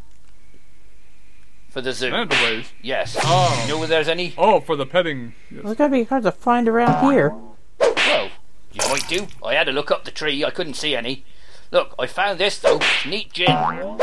for 1.69 1.81
the 1.81 1.91
zoo. 1.91 2.11
Manta 2.11 2.35
rays? 2.37 2.71
Yes. 2.81 3.17
Oh. 3.21 3.61
You 3.67 3.73
know 3.73 3.79
where 3.79 3.87
there's 3.87 4.07
any? 4.07 4.33
Oh, 4.37 4.61
for 4.61 4.75
the 4.77 4.85
petting. 4.85 5.33
Yes. 5.51 5.63
Well, 5.63 5.71
it's 5.73 5.77
gonna 5.77 5.91
be 5.91 6.03
hard 6.03 6.23
to 6.23 6.31
find 6.31 6.69
around 6.69 7.11
here. 7.11 7.33
Well, 7.79 8.29
you 8.71 8.81
might 8.89 9.07
do. 9.09 9.27
I 9.43 9.55
had 9.55 9.65
to 9.65 9.73
look 9.73 9.91
up 9.91 10.05
the 10.05 10.11
tree. 10.11 10.45
I 10.45 10.51
couldn't 10.51 10.75
see 10.75 10.95
any. 10.95 11.25
Look, 11.71 11.95
I 11.99 12.07
found 12.07 12.39
this 12.39 12.59
though. 12.59 12.77
It's 12.77 13.05
neat 13.05 13.33
gin. 13.33 13.99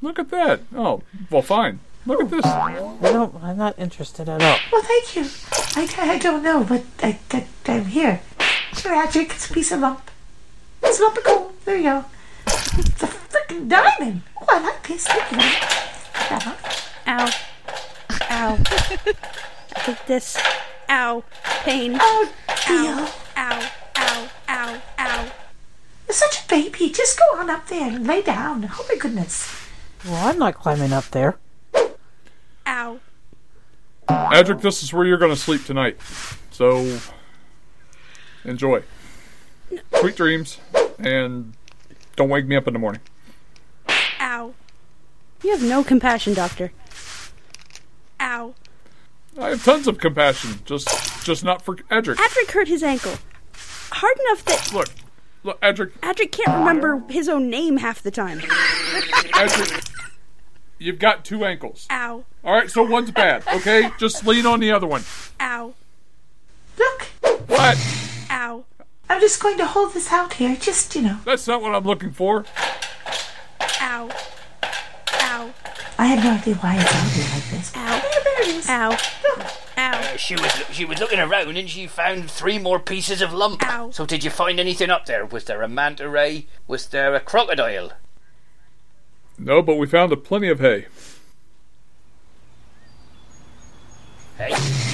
Look 0.00 0.18
at 0.18 0.30
that. 0.30 0.60
Oh, 0.74 1.02
well, 1.30 1.42
fine. 1.42 1.80
Look 2.06 2.20
at 2.22 2.30
this. 2.30 2.44
I 2.44 2.96
don't. 3.00 3.34
I'm 3.42 3.56
not 3.56 3.78
interested 3.78 4.28
at 4.28 4.42
all. 4.42 4.58
Well, 4.70 4.82
thank 4.82 5.16
you. 5.16 5.26
I, 5.76 6.12
I 6.14 6.18
don't 6.18 6.42
know, 6.42 6.64
but 6.64 6.82
I, 7.02 7.18
I, 7.32 7.46
I'm 7.66 7.86
here. 7.86 8.20
Tragic. 8.74 9.30
It's 9.30 9.50
a 9.50 9.54
piece 9.54 9.72
of 9.72 9.80
lump. 9.80 10.10
It's 10.82 10.98
a 10.98 11.02
lump 11.02 11.16
of 11.16 11.24
gold. 11.24 11.52
There 11.64 11.76
you 11.76 11.84
go. 11.84 12.04
It's 12.46 13.02
a 13.02 13.06
freaking 13.06 13.68
diamond. 13.68 14.22
Oh, 14.42 14.46
I 14.48 14.60
like 14.60 14.86
this. 14.86 15.06
Thank 15.06 15.30
you 15.32 15.38
very. 15.38 15.50
Uh-huh. 16.36 16.54
Ow. 17.06 17.30
Ow. 18.30 18.52
I 19.76 19.80
think 19.80 19.98
this. 20.06 20.36
Ow. 20.90 21.24
Pain. 21.62 21.96
Oh, 21.98 22.32
dear. 22.66 22.90
Ow. 22.90 23.14
Ow. 23.36 23.60
Ow. 23.62 23.70
Ow. 26.14 26.16
You're 26.16 26.30
such 26.30 26.44
a 26.44 26.48
baby. 26.48 26.90
Just 26.90 27.18
go 27.18 27.24
on 27.38 27.50
up 27.50 27.66
there 27.68 27.90
and 27.90 28.06
lay 28.06 28.22
down. 28.22 28.70
Oh, 28.72 28.86
my 28.88 28.96
goodness. 28.96 29.50
Well, 30.04 30.28
I'm 30.28 30.38
not 30.38 30.54
climbing 30.54 30.92
up 30.92 31.06
there. 31.10 31.38
Ow. 32.66 33.00
Adric, 34.08 34.60
this 34.60 34.82
is 34.82 34.92
where 34.92 35.04
you're 35.04 35.18
going 35.18 35.32
to 35.32 35.40
sleep 35.40 35.64
tonight. 35.64 35.96
So, 36.50 36.98
enjoy. 38.44 38.82
Sweet 39.98 40.14
dreams, 40.14 40.58
and 40.98 41.54
don't 42.16 42.28
wake 42.28 42.46
me 42.46 42.54
up 42.54 42.68
in 42.68 42.74
the 42.74 42.78
morning. 42.78 43.00
Ow. 44.20 44.54
You 45.42 45.50
have 45.50 45.62
no 45.62 45.82
compassion, 45.82 46.34
Doctor. 46.34 46.70
Ow. 48.20 48.54
I 49.40 49.48
have 49.48 49.64
tons 49.64 49.88
of 49.88 49.98
compassion, 49.98 50.60
just 50.64 51.24
just 51.24 51.42
not 51.42 51.62
for 51.62 51.76
Edric. 51.90 52.20
Edric 52.20 52.50
hurt 52.52 52.68
his 52.68 52.82
ankle. 52.82 53.14
Hard 53.90 54.16
enough 54.20 54.44
that 54.44 54.72
Look, 54.72 54.90
look, 55.44 55.58
Edric, 55.62 56.00
Adric 56.00 56.32
can't 56.32 56.58
remember 56.58 57.04
his 57.08 57.28
own 57.28 57.48
name 57.48 57.76
half 57.76 58.02
the 58.02 58.10
time. 58.10 58.40
Edric, 59.34 59.84
you've 60.78 60.98
got 60.98 61.24
two 61.24 61.44
ankles. 61.44 61.86
Ow. 61.90 62.24
All 62.42 62.52
right, 62.52 62.68
so 62.70 62.82
one's 62.82 63.10
bad. 63.12 63.44
Okay, 63.54 63.90
just 63.98 64.26
lean 64.26 64.44
on 64.46 64.58
the 64.60 64.72
other 64.72 64.86
one. 64.86 65.02
Ow. 65.40 65.74
Look, 66.78 67.02
What? 67.48 67.78
Ow. 68.30 68.64
I'm 69.08 69.20
just 69.20 69.40
going 69.40 69.56
to 69.58 69.66
hold 69.66 69.94
this 69.94 70.10
out 70.10 70.32
here. 70.34 70.56
Just, 70.56 70.94
you 70.96 71.02
know. 71.02 71.18
That's 71.24 71.46
not 71.46 71.62
what 71.62 71.74
I'm 71.74 71.84
looking 71.84 72.10
for. 72.10 72.44
Ow. 73.80 74.10
Ow. 75.12 75.54
I 75.98 76.06
have 76.06 76.24
no 76.24 76.32
idea 76.32 76.54
why 76.56 76.76
it's 76.76 76.94
out 76.94 77.10
here 77.10 77.26
like 77.34 77.50
this. 77.50 77.72
Ow. 77.76 78.00
There, 78.00 78.24
there 78.24 78.42
it 78.42 78.48
is. 78.56 78.68
Ow. 78.68 78.96
Ow. 79.94 80.16
She 80.16 80.34
was 80.34 80.52
she 80.72 80.84
was 80.84 80.98
looking 80.98 81.20
around 81.20 81.56
and 81.56 81.70
she 81.70 81.86
found 81.86 82.30
three 82.30 82.58
more 82.58 82.80
pieces 82.80 83.22
of 83.22 83.32
lump. 83.32 83.62
Ow. 83.64 83.90
So 83.90 84.04
did 84.04 84.24
you 84.24 84.30
find 84.30 84.58
anything 84.58 84.90
up 84.90 85.06
there? 85.06 85.24
Was 85.24 85.44
there 85.44 85.62
a 85.62 85.68
manta 85.68 86.08
ray? 86.08 86.46
Was 86.66 86.86
there 86.86 87.14
a 87.14 87.20
crocodile? 87.20 87.92
No, 89.38 89.62
but 89.62 89.76
we 89.76 89.86
found 89.86 90.12
a 90.12 90.16
plenty 90.16 90.48
of 90.48 90.60
hay. 90.60 90.86
Hey. 94.38 94.93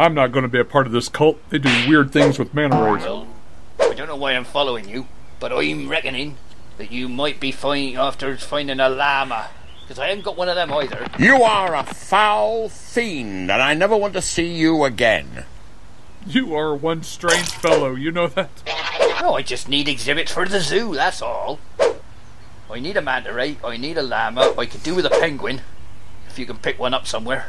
I'm 0.00 0.14
not 0.14 0.32
going 0.32 0.44
to 0.44 0.48
be 0.48 0.58
a 0.58 0.64
part 0.64 0.86
of 0.86 0.92
this 0.92 1.10
cult. 1.10 1.38
They 1.50 1.58
do 1.58 1.68
weird 1.86 2.10
things 2.10 2.38
with 2.38 2.54
manta 2.54 2.82
rays. 2.82 3.04
Well, 3.04 3.28
I 3.78 3.92
don't 3.92 4.08
know 4.08 4.16
why 4.16 4.32
I'm 4.32 4.44
following 4.44 4.88
you. 4.88 5.06
But 5.38 5.52
I'm 5.52 5.90
reckoning 5.90 6.38
that 6.78 6.90
you 6.90 7.06
might 7.06 7.38
be 7.38 7.52
fine 7.52 7.98
after 7.98 8.34
finding 8.38 8.80
a 8.80 8.88
llama. 8.88 9.50
Because 9.82 9.98
I 9.98 10.08
haven't 10.08 10.24
got 10.24 10.38
one 10.38 10.48
of 10.48 10.54
them 10.54 10.72
either. 10.72 11.06
You 11.18 11.42
are 11.42 11.74
a 11.74 11.84
foul 11.84 12.70
fiend, 12.70 13.50
and 13.50 13.60
I 13.60 13.74
never 13.74 13.94
want 13.94 14.14
to 14.14 14.22
see 14.22 14.46
you 14.46 14.84
again. 14.84 15.44
You 16.26 16.54
are 16.54 16.74
one 16.74 17.02
strange 17.02 17.50
fellow, 17.50 17.94
you 17.94 18.10
know 18.10 18.26
that? 18.28 18.50
No, 19.20 19.34
I 19.34 19.42
just 19.42 19.68
need 19.68 19.86
exhibits 19.86 20.32
for 20.32 20.46
the 20.46 20.60
zoo, 20.60 20.94
that's 20.94 21.20
all. 21.20 21.58
I 22.70 22.80
need 22.80 22.96
a 22.96 23.02
manta 23.02 23.34
ray, 23.34 23.58
I 23.62 23.76
need 23.76 23.98
a 23.98 24.02
llama, 24.02 24.54
I 24.56 24.64
could 24.64 24.82
do 24.82 24.94
with 24.94 25.04
a 25.04 25.10
penguin. 25.10 25.60
If 26.28 26.38
you 26.38 26.46
can 26.46 26.56
pick 26.56 26.78
one 26.78 26.94
up 26.94 27.06
somewhere. 27.06 27.48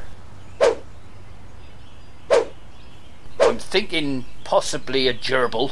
I'm 3.39 3.59
thinking 3.71 4.25
possibly 4.43 5.07
a 5.07 5.13
gerbil. 5.13 5.71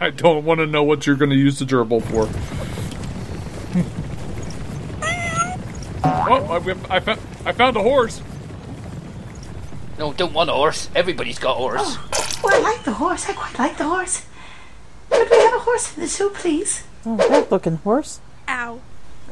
I 0.00 0.08
don't 0.08 0.44
want 0.44 0.60
to 0.60 0.66
know 0.66 0.82
what 0.82 1.06
you're 1.06 1.16
going 1.16 1.30
to 1.30 1.36
use 1.36 1.58
the 1.58 1.66
gerbil 1.66 2.02
for. 2.02 2.26
oh, 6.04 6.84
I, 6.90 6.96
I, 6.96 7.00
found, 7.00 7.20
I 7.44 7.52
found 7.52 7.76
a 7.76 7.82
horse. 7.82 8.22
No, 9.98 10.14
don't 10.14 10.32
want 10.32 10.48
a 10.48 10.54
horse. 10.54 10.88
Everybody's 10.96 11.38
got 11.38 11.52
a 11.52 11.54
horse. 11.54 11.80
Oh, 11.84 12.40
well, 12.42 12.54
I 12.54 12.72
like 12.72 12.84
the 12.84 12.94
horse. 12.94 13.28
I 13.28 13.34
quite 13.34 13.58
like 13.58 13.76
the 13.76 13.84
horse. 13.84 14.24
Could 15.10 15.30
we 15.30 15.36
have 15.36 15.54
a 15.54 15.58
horse 15.58 15.94
in 15.94 16.02
the 16.02 16.08
zoo, 16.08 16.30
please? 16.30 16.84
Oh, 17.04 17.16
that 17.16 17.52
looking 17.52 17.76
horse. 17.76 18.20
Ow. 18.48 18.80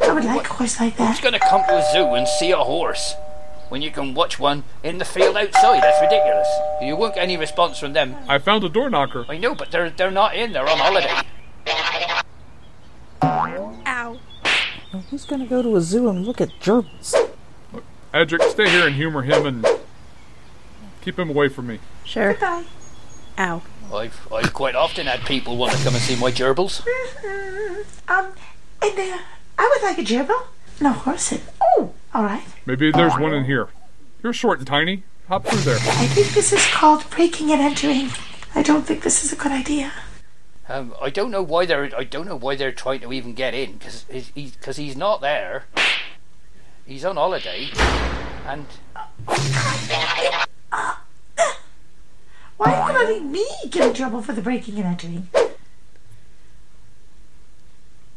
I 0.03 0.13
would 0.13 0.25
like 0.25 0.49
a 0.49 0.53
horse 0.53 0.79
like 0.79 0.99
that. 0.99 1.09
Who's 1.09 1.21
going 1.21 1.33
to 1.33 1.41
come 1.41 1.63
to 1.67 1.79
a 1.79 1.93
zoo 1.93 2.15
and 2.15 2.29
see 2.29 2.51
a 2.51 2.59
horse 2.59 3.15
when 3.71 3.81
you 3.81 3.91
can 3.91 4.13
watch 4.13 4.39
one 4.39 4.65
in 4.83 4.99
the 4.99 5.05
field 5.05 5.37
outside? 5.37 5.83
That's 5.83 6.01
ridiculous. 6.03 6.49
You 6.83 6.97
won't 6.97 7.15
get 7.15 7.23
any 7.23 7.39
response 7.39 7.79
from 7.79 7.95
them. 7.95 8.17
I 8.29 8.39
found 8.39 8.63
a 8.65 8.69
door 8.69 8.91
knocker. 8.91 9.25
I 9.29 9.39
know, 9.39 9.55
but 9.55 9.71
they're 9.71 9.89
they're 9.91 10.11
not 10.11 10.35
in. 10.37 10.53
They're 10.53 10.69
on 10.69 10.79
holiday. 10.79 11.23
Ow. 13.23 14.19
Well, 14.93 15.03
who's 15.11 15.25
gonna 15.25 15.47
go 15.47 15.63
to 15.63 15.77
a 15.77 15.81
zoo 15.81 16.09
and 16.09 16.27
look 16.27 16.41
at 16.41 16.51
gerbils? 16.61 17.15
Edric, 18.13 18.43
stay 18.43 18.69
here 18.69 18.87
and 18.87 18.97
humor 18.97 19.23
him 19.23 19.47
and 19.47 19.67
keep 21.01 21.19
him 21.19 21.31
away 21.31 21.49
from 21.49 21.69
me. 21.69 21.79
Sure. 22.05 22.33
Goodbye. 22.33 22.65
Ow. 23.39 23.63
I've 23.95 24.33
I've 24.33 24.53
quite 24.53 24.75
often 24.75 25.07
had 25.07 25.21
people 25.21 25.57
want 25.57 25.73
to 25.73 25.79
come 25.85 25.95
and 25.95 26.03
see 26.03 26.17
my 26.21 26.31
gerbils. 26.31 26.85
Um, 28.09 28.27
and 28.83 28.99
uh, 28.99 29.19
I 29.57 29.69
would 29.69 29.83
like 29.89 29.99
a 29.99 30.03
gerbil. 30.03 30.43
No 30.81 30.91
horse. 30.91 31.31
In. 31.31 31.41
Oh, 31.60 31.60
all 32.15 32.23
right. 32.25 32.45
Maybe 32.67 32.91
there's 32.91 33.17
one 33.19 33.33
in 33.35 33.45
here. 33.45 33.69
You're 34.23 34.33
short 34.33 34.59
and 34.59 34.67
tiny. 34.67 35.05
Hop 35.29 35.47
through 35.47 35.61
there. 35.61 35.77
I 35.77 36.07
think 36.07 36.29
this 36.29 36.53
is 36.53 36.67
called 36.67 37.09
breaking 37.11 37.53
and 37.53 37.61
entering. 37.61 38.11
I 38.55 38.63
don't 38.63 38.83
think 38.83 39.03
this 39.03 39.25
is 39.25 39.33
a 39.33 39.37
good 39.37 39.53
idea. 39.53 39.93
Um, 40.69 40.95
I 41.01 41.11
don't 41.11 41.31
know 41.31 41.43
why 41.43 41.67
they're 41.67 41.91
I 41.97 42.05
don't 42.05 42.27
know 42.27 42.37
why 42.37 42.55
they're 42.57 42.73
trying 42.73 43.01
to 43.01 43.13
even 43.13 43.35
get 43.35 43.55
in 43.55 43.75
because 43.75 44.07
he's 44.11 44.53
because 44.53 44.77
he's 44.77 44.97
not 44.97 45.21
there. 45.21 45.65
He's 46.87 47.05
on 47.05 47.17
holiday, 47.17 47.69
and 48.47 48.67
Why 52.57 52.75
are 52.75 52.93
you 52.93 52.99
letting 52.99 53.33
me 53.33 53.47
get 53.71 53.89
in 53.89 53.95
trouble 53.95 54.21
for 54.21 54.33
the 54.35 54.43
breaking 54.43 54.77
and 54.77 54.85
entering? 54.85 55.29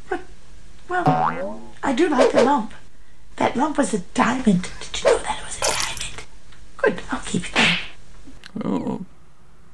But, 0.08 0.20
well, 0.86 1.62
I 1.82 1.94
do 1.94 2.10
like 2.10 2.30
the 2.30 2.44
lump. 2.44 2.74
That 3.36 3.56
lump 3.56 3.78
was 3.78 3.92
a 3.94 3.98
diamond. 3.98 4.68
Did 4.80 5.02
you 5.02 5.10
know 5.10 5.18
that 5.18 5.38
it 5.38 5.44
was 5.44 5.58
a 5.58 5.64
diamond? 5.72 6.24
Good, 6.76 7.02
I'll 7.10 7.20
keep 7.20 7.46
it 7.46 7.54
then. 7.54 7.78
Oh, 8.64 9.04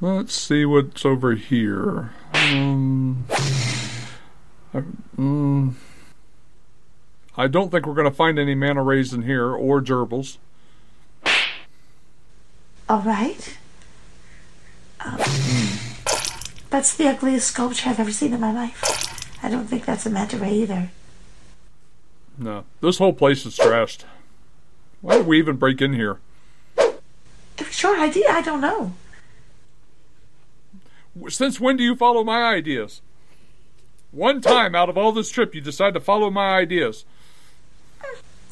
let's 0.00 0.34
see 0.34 0.64
what's 0.64 1.04
over 1.04 1.34
here. 1.34 2.12
Um, 2.32 3.26
I, 4.72 4.82
mm, 5.18 5.74
I 7.36 7.46
don't 7.46 7.70
think 7.70 7.86
we're 7.86 7.94
going 7.94 8.10
to 8.10 8.16
find 8.16 8.38
any 8.38 8.54
manta 8.54 8.82
rays 8.82 9.12
in 9.12 9.22
here 9.22 9.50
or 9.50 9.80
gerbils. 9.82 10.38
All 12.88 13.02
right. 13.02 13.56
Um, 15.04 15.18
that's 16.70 16.96
the 16.96 17.08
ugliest 17.08 17.48
sculpture 17.48 17.90
I've 17.90 18.00
ever 18.00 18.12
seen 18.12 18.32
in 18.32 18.40
my 18.40 18.52
life. 18.52 18.82
I 19.42 19.48
don't 19.48 19.66
think 19.66 19.84
that's 19.84 20.06
a 20.06 20.10
manta 20.10 20.36
ray 20.36 20.54
either. 20.54 20.90
No, 22.40 22.64
this 22.80 22.96
whole 22.96 23.12
place 23.12 23.44
is 23.44 23.58
trashed. 23.58 24.04
Why 25.02 25.18
did 25.18 25.26
we 25.26 25.38
even 25.38 25.56
break 25.56 25.82
in 25.82 25.92
here? 25.92 26.20
Sure 27.70 28.00
idea, 28.00 28.30
I 28.30 28.40
don't 28.40 28.62
know. 28.62 28.94
Since 31.28 31.60
when 31.60 31.76
do 31.76 31.84
you 31.84 31.94
follow 31.94 32.24
my 32.24 32.44
ideas? 32.44 33.02
One 34.10 34.40
time 34.40 34.74
out 34.74 34.88
of 34.88 34.96
all 34.96 35.12
this 35.12 35.30
trip, 35.30 35.54
you 35.54 35.60
decide 35.60 35.92
to 35.92 36.00
follow 36.00 36.30
my 36.30 36.56
ideas. 36.56 37.04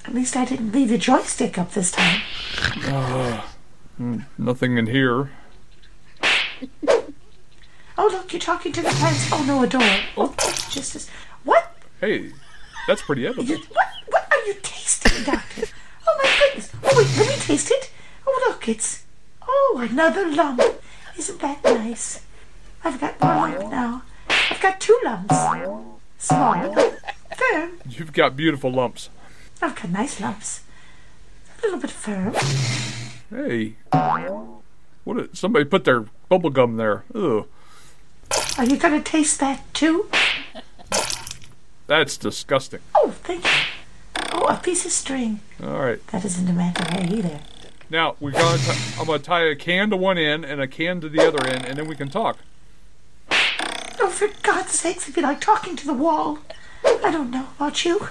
At 0.04 0.12
least 0.14 0.36
I 0.36 0.44
didn't 0.44 0.72
leave 0.72 0.90
the 0.90 0.98
joystick 0.98 1.56
up 1.56 1.72
this 1.72 1.90
time. 1.90 2.20
Uh, 2.84 3.42
nothing 4.38 4.76
in 4.76 4.86
here. 4.86 5.30
Oh, 7.96 8.08
look, 8.12 8.34
you're 8.34 8.40
talking 8.40 8.72
to 8.72 8.82
the 8.82 8.90
plants. 8.90 9.30
Oh, 9.32 9.44
no, 9.46 9.62
a 9.62 9.66
door. 9.66 9.80
Oh, 10.16 10.34
just 10.70 10.94
as. 10.94 11.08
What? 11.44 11.74
Hey, 12.00 12.32
that's 12.88 13.02
pretty 13.02 13.26
evident. 13.26 13.64
What? 13.70 13.86
What 14.08 14.26
are 14.32 14.46
you 14.46 14.54
tasting, 14.62 15.22
Doctor? 15.24 15.66
Oh, 16.08 16.20
my 16.22 16.30
goodness. 16.40 16.72
Oh, 16.82 16.94
wait, 16.96 17.18
let 17.18 17.28
me 17.28 17.34
taste 17.36 17.70
it. 17.70 17.90
Oh, 18.26 18.44
look, 18.48 18.66
it's. 18.66 19.04
Oh, 19.46 19.86
another 19.88 20.26
lump. 20.26 20.62
Isn't 21.16 21.38
that 21.40 21.62
nice? 21.62 22.22
I've 22.82 22.98
got 22.98 23.20
one 23.20 23.58
lump 23.58 23.70
now. 23.70 24.02
I've 24.50 24.60
got 24.60 24.80
two 24.80 24.98
lumps. 25.04 25.36
Small, 26.18 26.74
but 26.74 26.98
firm. 27.36 27.72
You've 27.88 28.14
got 28.14 28.36
beautiful 28.36 28.72
lumps. 28.72 29.10
I've 29.60 29.76
got 29.76 29.90
nice 29.90 30.18
lumps. 30.20 30.62
A 31.58 31.66
little 31.66 31.80
bit 31.80 31.90
firm. 31.90 32.34
Hey, 33.30 33.74
what? 35.04 35.16
Did, 35.18 35.36
somebody 35.36 35.66
put 35.66 35.84
their 35.84 36.06
bubble 36.30 36.50
gum 36.50 36.78
there. 36.78 37.04
Ugh. 37.14 37.46
Are 38.56 38.64
you 38.64 38.76
going 38.78 39.02
to 39.02 39.10
taste 39.10 39.40
that 39.40 39.62
too? 39.74 40.08
That's 41.88 42.16
disgusting. 42.16 42.80
Oh, 42.94 43.10
thank 43.24 43.44
you. 43.44 43.50
Oh, 44.32 44.44
a 44.46 44.56
piece 44.56 44.84
of 44.86 44.92
string. 44.92 45.40
All 45.62 45.80
right. 45.80 46.06
That 46.08 46.24
isn't 46.24 46.48
a 46.48 46.52
manta 46.52 46.84
ray 46.94 47.08
either. 47.18 47.40
Now 47.90 48.14
we're 48.20 48.32
gonna. 48.32 48.58
T- 48.58 48.94
I'm 49.00 49.06
gonna 49.06 49.18
tie 49.18 49.44
a 49.48 49.56
can 49.56 49.88
to 49.90 49.96
one 49.96 50.18
end 50.18 50.44
and 50.44 50.60
a 50.60 50.68
can 50.68 51.00
to 51.00 51.08
the 51.08 51.26
other 51.26 51.44
end, 51.46 51.64
and 51.64 51.78
then 51.78 51.88
we 51.88 51.96
can 51.96 52.08
talk. 52.10 52.36
Oh, 54.00 54.10
for 54.10 54.28
God's 54.42 54.72
sakes, 54.72 55.04
it'd 55.04 55.14
be 55.14 55.22
like 55.22 55.40
talking 55.40 55.74
to 55.76 55.86
the 55.86 55.94
wall. 55.94 56.38
I 56.84 57.10
don't 57.10 57.30
know 57.30 57.48
about 57.56 57.84
you. 57.84 58.08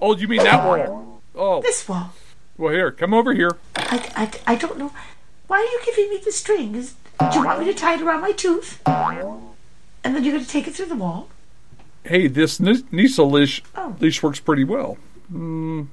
Oh, 0.00 0.14
you 0.14 0.28
mean 0.28 0.44
that 0.44 0.62
wall? 0.64 1.22
Oh, 1.34 1.60
This 1.62 1.88
wall. 1.88 2.12
well, 2.56 2.72
here, 2.72 2.90
come 2.92 3.12
over 3.14 3.32
here. 3.34 3.56
I, 3.74 4.30
I, 4.46 4.52
I 4.52 4.54
don't 4.54 4.78
know. 4.78 4.92
Why 5.48 5.58
are 5.58 5.64
you 5.64 5.80
giving 5.84 6.10
me 6.10 6.20
the 6.24 6.30
string? 6.30 6.74
Is, 6.76 6.94
do 7.18 7.38
you 7.38 7.44
want 7.44 7.58
me 7.60 7.64
to 7.66 7.74
tie 7.74 7.94
it 7.94 8.02
around 8.02 8.20
my 8.20 8.32
tooth? 8.32 8.80
And 8.86 10.14
then 10.14 10.22
you're 10.22 10.34
going 10.34 10.44
to 10.44 10.48
take 10.50 10.68
it 10.68 10.74
through 10.74 10.86
the 10.86 10.94
wall? 10.94 11.28
Hey, 12.04 12.26
this 12.28 12.60
N- 12.60 12.86
Nyssa 12.90 13.22
leash 13.22 13.62
Oh. 13.76 13.94
leash 14.00 14.22
works 14.22 14.40
pretty 14.40 14.64
well. 14.64 14.96
Mm, 15.32 15.88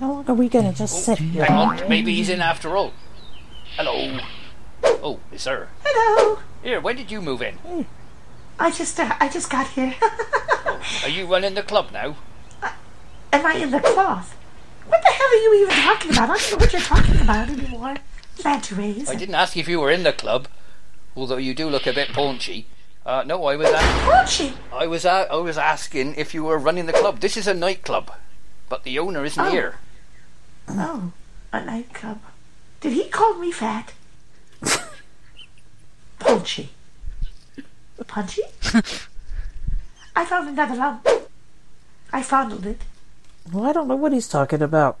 How 0.00 0.10
long 0.12 0.24
are 0.28 0.34
we 0.34 0.48
gonna 0.48 0.72
just 0.72 1.04
sit 1.04 1.18
here? 1.18 1.44
hang 1.44 1.56
on, 1.80 1.88
maybe 1.88 2.14
he's 2.14 2.28
in 2.28 2.40
after 2.40 2.76
all. 2.76 2.92
Hello. 3.76 4.18
Oh, 4.82 5.20
it's 5.32 5.44
her. 5.46 5.68
Hello. 5.84 6.38
Here, 6.62 6.80
when 6.80 6.96
did 6.96 7.10
you 7.10 7.20
move 7.22 7.42
in? 7.42 7.86
I 8.58 8.70
just, 8.70 8.98
uh, 9.00 9.14
I 9.20 9.28
just 9.28 9.50
got 9.50 9.66
here. 9.68 9.94
Are 11.02 11.08
you 11.08 11.26
running 11.26 11.54
the 11.54 11.62
club 11.62 11.90
now? 11.92 12.16
Am 13.32 13.44
I 13.46 13.54
in 13.54 13.70
the 13.70 13.80
cloth? 13.80 14.32
What 14.86 15.00
the 15.02 15.08
hell 15.08 15.26
are 15.26 15.34
you 15.42 15.62
even 15.62 15.74
talking 15.74 16.10
about? 16.12 16.30
I 16.30 16.36
don't 16.36 16.52
know 16.52 16.56
what 16.58 16.72
you're 16.72 16.82
talking 16.82 17.20
about 17.20 17.48
anymore. 17.48 17.96
Manta 18.42 18.74
rays. 18.74 19.08
I 19.08 19.14
didn't 19.14 19.34
ask 19.34 19.56
if 19.56 19.68
you 19.68 19.80
were 19.80 19.90
in 19.90 20.02
the 20.02 20.12
club, 20.12 20.48
although 21.16 21.36
you 21.36 21.54
do 21.54 21.68
look 21.68 21.86
a 21.86 21.92
bit 21.92 22.08
paunchy. 22.08 22.66
Uh, 23.06 23.22
no, 23.26 23.44
I 23.44 23.56
was. 23.56 23.68
A- 23.68 23.74
Paunchy? 24.10 24.54
I 24.72 24.86
was. 24.86 25.04
A- 25.04 25.28
I 25.30 25.36
was 25.36 25.58
asking 25.58 26.14
if 26.16 26.32
you 26.34 26.42
were 26.44 26.58
running 26.58 26.86
the 26.86 26.92
club. 26.94 27.20
This 27.20 27.36
is 27.36 27.46
a 27.46 27.52
nightclub, 27.54 28.10
but 28.68 28.82
the 28.84 28.98
owner 28.98 29.24
isn't 29.24 29.44
Oh. 29.46 29.50
here. 29.50 29.76
Oh, 30.68 31.12
a 31.52 31.62
nightclub. 31.64 32.20
Did 32.80 32.94
he 32.94 33.08
call 33.08 33.34
me 33.34 33.52
fat? 33.52 33.92
paunchy. 36.18 36.70
Punchy? 38.06 38.42
I 40.16 40.24
found 40.24 40.48
another 40.48 40.74
lump. 40.74 41.06
I 42.12 42.22
fondled 42.22 42.66
it. 42.66 42.82
Well, 43.52 43.64
I 43.66 43.72
don't 43.72 43.88
know 43.88 43.96
what 43.96 44.12
he's 44.12 44.28
talking 44.28 44.62
about. 44.62 44.98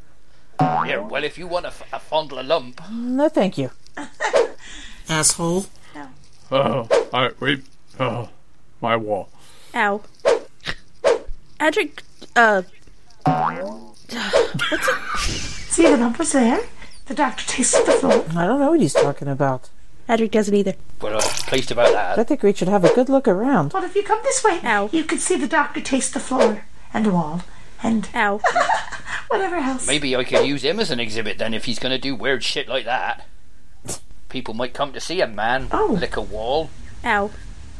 Here, 0.86 1.00
well, 1.02 1.24
if 1.24 1.38
you 1.38 1.46
want 1.46 1.64
to 1.64 1.68
f- 1.68 1.88
a 1.92 1.98
fondle 1.98 2.38
a 2.40 2.42
lump, 2.42 2.80
No, 2.90 3.28
thank 3.28 3.56
you. 3.58 3.70
Asshole. 5.08 5.66
oh, 6.50 6.88
all 7.12 7.22
right, 7.22 7.40
wait. 7.40 7.64
Oh, 7.98 8.28
my 8.80 8.96
wall. 8.96 9.28
Ow. 9.74 10.02
Adric, 11.60 12.00
uh, 12.36 12.62
See, 15.18 15.32
see 15.70 15.90
the 15.90 15.96
lump 15.96 16.18
was 16.18 16.32
there. 16.32 16.60
The 17.06 17.14
doctor 17.14 17.44
tasted 17.46 17.86
the 17.86 17.92
floor. 17.92 18.24
I 18.36 18.46
don't 18.46 18.60
know 18.60 18.70
what 18.70 18.80
he's 18.80 18.92
talking 18.94 19.28
about. 19.28 19.70
Edric 20.08 20.32
doesn't 20.32 20.54
either. 20.54 20.74
We're 21.00 21.12
not 21.12 21.22
pleased 21.22 21.70
about 21.70 21.92
that. 21.92 22.18
I 22.18 22.24
think 22.24 22.42
we 22.42 22.52
should 22.52 22.68
have 22.68 22.84
a 22.84 22.94
good 22.94 23.08
look 23.08 23.26
around. 23.26 23.72
Well, 23.72 23.84
if 23.84 23.94
you 23.96 24.02
come 24.02 24.20
this 24.22 24.44
way, 24.44 24.60
Ow. 24.64 24.90
you 24.92 25.04
can 25.04 25.18
see 25.18 25.36
the 25.36 25.48
doctor 25.48 25.80
taste 25.80 26.12
the 26.14 26.20
floor 26.20 26.64
and 26.92 27.06
the 27.06 27.10
wall 27.10 27.42
and 27.82 28.08
Ow. 28.14 28.40
whatever 29.34 29.56
else. 29.56 29.86
Maybe 29.86 30.16
I 30.16 30.24
could 30.24 30.46
use 30.46 30.62
him 30.64 30.80
as 30.80 30.90
an 30.90 31.00
exhibit 31.00 31.38
then 31.38 31.54
if 31.54 31.64
he's 31.64 31.78
going 31.78 31.92
to 31.92 31.98
do 31.98 32.14
weird 32.14 32.42
shit 32.42 32.68
like 32.68 32.84
that. 32.84 33.26
People 34.28 34.54
might 34.54 34.74
come 34.74 34.92
to 34.92 35.00
see 35.00 35.20
a 35.20 35.26
man. 35.26 35.68
Oh. 35.70 35.96
Lick 36.00 36.16
a 36.16 36.20
wall. 36.20 36.70
Ow. 37.04 37.30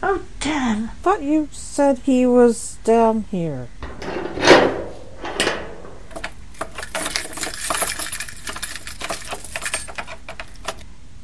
Oh, 0.03 0.23
damn. 0.41 0.89
Thought 1.03 1.23
you 1.23 1.49
said 1.51 1.99
he 2.01 2.27
was 2.27 2.79
down 2.85 3.25
here. 3.31 3.69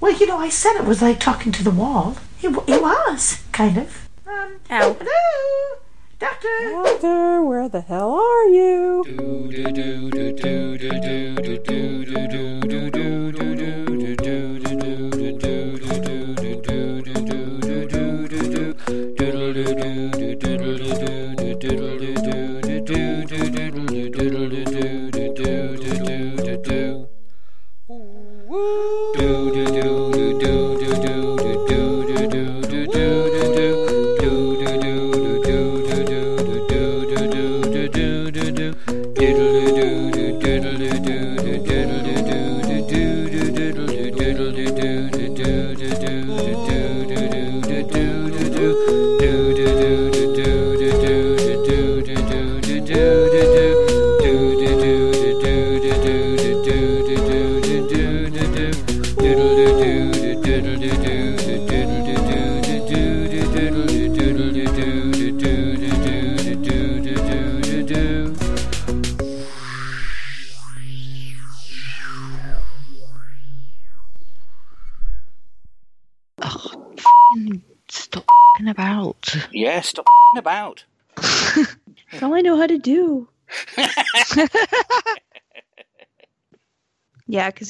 Well, 0.00 0.12
you 0.18 0.26
know, 0.26 0.38
I 0.38 0.48
said 0.48 0.76
it 0.76 0.84
was 0.86 1.02
like 1.02 1.20
talking 1.20 1.52
to 1.52 1.62
the 1.62 1.70
wall. 1.70 2.16
It, 2.42 2.52
w- 2.52 2.74
it 2.74 2.80
was, 2.80 3.42
kind 3.52 3.76
of. 3.76 4.08
Um, 4.26 4.56
Ow. 4.70 4.96
hello? 4.98 5.79
Doctor? 6.20 6.70
Doctor, 6.70 7.42
where 7.42 7.66
the 7.70 7.80
hell 7.80 8.12
are 8.12 8.48
you? 8.48 9.02
Stop 9.06 9.50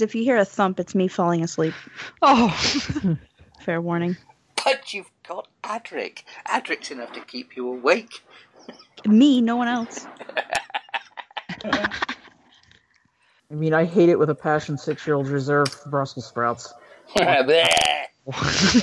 yeah, 0.00 0.06
because 0.06 0.14
if 0.14 0.14
you 0.14 0.24
hear 0.24 0.36
a 0.38 0.44
thump, 0.44 0.80
it's 0.80 0.94
me 0.94 1.08
falling 1.08 1.42
asleep. 1.42 1.74
Oh. 2.22 2.48
Fair 3.60 3.80
warning. 3.80 4.16
But 4.64 4.94
you've 4.94 5.10
got 5.26 5.48
Adric. 5.62 6.22
Adric's 6.46 6.90
enough 6.90 7.12
to 7.12 7.20
keep 7.20 7.56
you 7.56 7.68
awake. 7.68 8.22
Me, 9.06 9.40
no 9.40 9.56
one 9.56 9.68
else. 9.68 10.06
I 11.64 13.54
mean, 13.54 13.74
I 13.74 13.84
hate 13.84 14.08
it 14.08 14.18
with 14.18 14.30
a 14.30 14.34
passion 14.34 14.78
six 14.78 15.06
year 15.06 15.16
olds 15.16 15.30
reserve 15.30 15.68
for 15.68 15.88
Brussels 15.90 16.26
sprouts. 16.26 16.72
Bleh. 17.16 18.06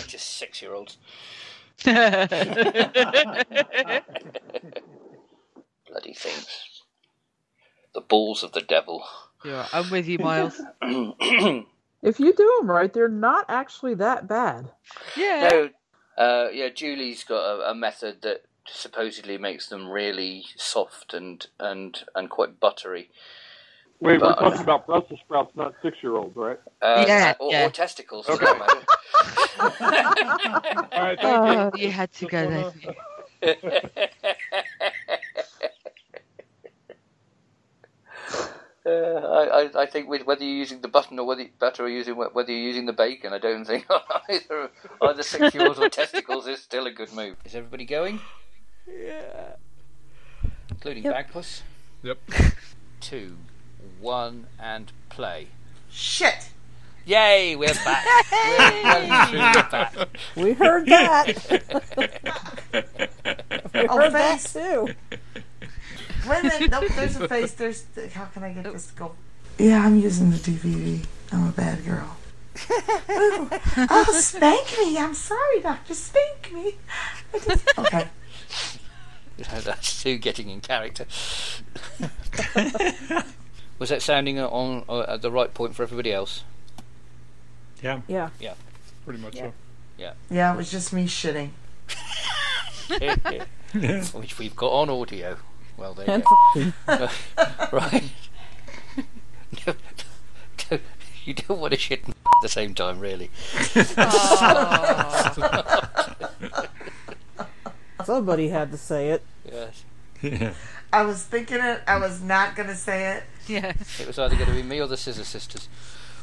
Just 0.08 0.38
six 0.38 0.62
year 0.62 0.74
olds. 0.74 0.98
Bloody 1.84 2.28
things. 6.14 6.84
The 7.94 8.02
balls 8.02 8.44
of 8.44 8.52
the 8.52 8.62
devil. 8.62 9.06
Yeah, 9.46 9.68
I'm 9.74 9.90
with 9.90 10.08
you, 10.08 10.20
Miles. 10.20 10.62
If 12.04 12.20
you 12.20 12.32
do 12.32 12.58
them 12.60 12.70
right, 12.70 12.94
they're 12.94 13.10
not 13.10 13.46
actually 13.50 13.96
that 13.96 14.28
bad. 14.28 14.70
Yeah. 15.18 15.50
No, 15.52 15.70
uh, 16.24 16.50
yeah, 16.52 16.70
Julie's 16.70 17.24
got 17.24 17.42
a, 17.44 17.72
a 17.72 17.76
method 17.76 18.22
that 18.22 18.44
supposedly 18.68 19.40
makes 19.40 19.68
them 19.68 19.90
really 19.90 20.46
soft 20.58 21.16
and 21.16 21.46
and 21.60 22.04
and 22.14 22.30
quite 22.30 22.60
buttery. 22.60 23.10
Wait, 24.00 24.22
we're 24.22 24.30
But- 24.30 24.38
talking 24.40 24.62
about 24.62 24.86
Brussels 24.86 25.20
sprouts, 25.26 25.56
not 25.56 25.74
six-year-olds, 25.82 26.36
right? 26.36 26.60
Uh, 26.84 27.04
Yeah, 27.08 27.34
or, 27.40 27.52
yeah. 27.52 27.66
or 27.66 27.72
testicles. 27.72 28.30
Okay. 28.30 28.46
All 28.50 28.60
right, 28.60 28.86
thank 31.20 31.24
Oh, 31.24 31.72
you. 31.76 31.86
you 31.88 31.92
had 31.92 32.14
to 32.14 32.26
go 32.28 32.48
there. 32.48 32.72
Uh, 38.88 39.20
I, 39.20 39.64
I, 39.64 39.82
I 39.82 39.86
think 39.86 40.08
with 40.08 40.26
whether 40.26 40.44
you're 40.46 40.56
using 40.56 40.80
the 40.80 40.88
button 40.88 41.20
or 41.20 41.26
whether 41.28 41.46
butter 41.60 41.84
or 41.84 41.90
using 41.90 42.16
whether 42.16 42.52
you're 42.52 42.62
using 42.62 42.86
the 42.86 42.94
bacon, 42.94 43.34
I 43.34 43.38
don't 43.38 43.66
think 43.66 43.86
either 44.30 44.70
either 45.02 45.24
six 45.24 45.54
year 45.54 45.68
olds 45.68 45.78
or 45.80 45.90
testicles 46.02 46.48
is 46.48 46.62
still 46.62 46.88
a 46.88 46.92
good 46.92 47.12
move. 47.12 47.36
Is 47.44 47.54
everybody 47.54 47.84
going? 47.86 48.22
Yeah. 48.88 49.56
Including 50.70 51.04
Yep. 51.04 51.34
Bagpuss? 51.34 51.62
Yep. 52.04 52.18
Two, 53.02 53.36
one, 54.00 54.48
and 54.60 54.92
play. 55.10 55.48
Shit. 55.90 56.50
Yay, 57.06 57.56
we're 57.56 57.74
back. 57.74 58.06
we're 58.32 58.84
well 58.84 59.02
and 59.02 59.72
back. 59.72 59.96
We 60.36 60.54
heard 60.54 60.86
that. 60.88 61.28
we 63.74 63.88
Oh, 63.90 63.98
heard 63.98 64.14
that 64.14 64.40
too. 64.42 64.90
Wait 66.30 66.40
a 66.40 66.44
minute. 66.44 66.72
Nope, 66.72 66.86
there's 66.96 67.16
a 67.18 67.28
face. 67.28 67.54
There's. 67.54 67.86
How 68.14 68.26
can 68.26 68.44
I 68.44 68.54
get 68.54 68.64
this 68.72 68.88
to 68.88 68.94
go? 68.96 69.16
Yeah, 69.58 69.86
I'm 69.86 69.98
using 70.00 70.30
the 70.32 70.38
DVD. 70.38 71.04
I'm 71.32 71.48
a 71.48 71.52
bad 71.52 71.84
girl. 71.86 72.18
Ooh. 73.12 73.50
Oh, 73.90 74.06
spank 74.14 74.68
me. 74.80 74.98
I'm 74.98 75.14
sorry, 75.14 75.62
Doctor. 75.62 75.94
Spank 75.94 76.52
me. 76.54 76.76
I 77.34 77.40
just- 77.40 77.78
Okay. 77.78 78.08
That's 79.64 80.02
two 80.02 80.18
getting 80.18 80.50
in 80.50 80.62
character. 80.62 81.06
Was 83.80 83.90
that 83.90 84.02
sounding 84.02 84.40
on 84.40 84.84
uh, 84.90 85.02
at 85.08 85.22
the 85.22 85.30
right 85.32 85.54
point 85.54 85.76
for 85.76 85.84
everybody 85.84 86.12
else? 86.12 86.44
Yeah. 87.84 88.02
Yeah. 88.08 88.30
Yeah. 88.40 88.56
Pretty 89.06 89.22
much 89.22 89.36
so. 89.36 89.54
Yeah. 90.00 90.14
Yeah, 90.32 90.54
it 90.54 90.58
was 90.58 90.72
just 90.72 90.92
me 90.94 91.06
shitting. 91.06 91.50
Which 94.14 94.40
we've 94.40 94.56
got 94.56 94.72
on 94.72 94.90
audio. 94.90 95.38
Well, 95.78 95.94
there 95.94 96.10
And 96.10 96.24
you 96.56 96.74
go. 96.88 97.10
right. 97.72 98.04
No, 99.66 99.74
no, 100.72 100.80
you 101.24 101.34
don't 101.34 101.60
want 101.60 101.74
to 101.74 101.80
shit 101.80 102.04
and 102.06 102.14
at 102.14 102.42
the 102.42 102.50
same 102.50 102.74
time, 102.74 103.00
really. 103.00 103.30
Somebody 108.04 108.50
had 108.50 108.72
to 108.72 108.78
say 108.78 109.10
it. 109.10 109.24
Yes. 109.46 109.84
Yeah. 110.22 110.54
I 110.92 111.04
was 111.04 111.24
thinking 111.24 111.60
it. 111.60 111.82
I 111.86 112.00
was 112.00 112.22
not 112.22 112.56
gonna 112.56 112.76
say 112.76 113.16
it. 113.16 113.24
Yeah. 113.48 113.74
It 114.00 114.08
was 114.08 114.20
either 114.20 114.36
going 114.36 114.48
to 114.48 114.56
be 114.56 114.64
me 114.64 114.80
or 114.80 114.88
the 114.88 114.98
Scissor 114.98 115.24
Sisters. 115.24 115.70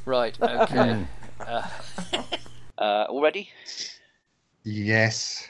Right, 0.04 0.38
okay. 0.40 1.06
uh, 1.40 1.62
uh, 2.76 3.06
all 3.08 3.22
ready? 3.22 3.48
Yes. 4.62 5.48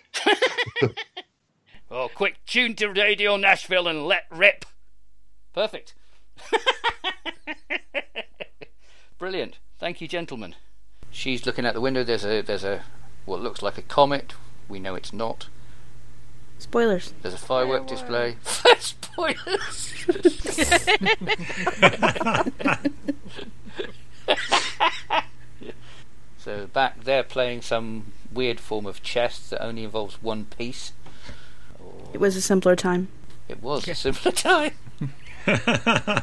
Oh, 1.97 2.11
quick, 2.13 2.45
tune 2.45 2.75
to 2.75 2.89
Radio 2.89 3.37
Nashville 3.37 3.87
and 3.87 4.05
let 4.05 4.25
rip. 4.29 4.65
Perfect. 5.53 5.95
Brilliant. 9.19 9.59
Thank 9.79 10.01
you, 10.01 10.09
gentlemen. 10.09 10.57
She's 11.13 11.47
looking 11.47 11.65
out 11.65 11.75
the 11.75 11.81
window. 11.81 12.03
There's 12.03 12.25
a 12.25 12.43
there's 12.43 12.65
a 12.65 12.83
what 13.27 13.41
looks 13.41 13.63
like 13.63 13.79
a 13.79 13.83
comet. 13.83 14.35
We 14.69 14.81
know 14.81 14.97
it's 14.97 15.13
not. 15.13 15.47
Spoilers. 16.59 17.15
There's 17.23 17.35
a 17.35 17.39
firework 17.39 17.87
display. 17.87 18.39
Spoilers. 18.81 19.95
so 26.39 26.67
back 26.67 27.05
there 27.05 27.23
playing 27.23 27.63
some 27.63 28.15
weird 28.33 28.59
form 28.59 28.85
of 28.85 29.01
chess 29.01 29.49
that 29.51 29.63
only 29.63 29.85
involves 29.85 30.21
one 30.21 30.47
piece. 30.47 30.91
It 32.15 32.21
was 32.21 32.37
a 32.37 32.41
simpler 32.41 32.77
time. 32.77 33.09
It 33.49 33.63
was 33.63 33.87
a 33.87 33.95
simpler 33.95 34.33
time. 34.33 34.73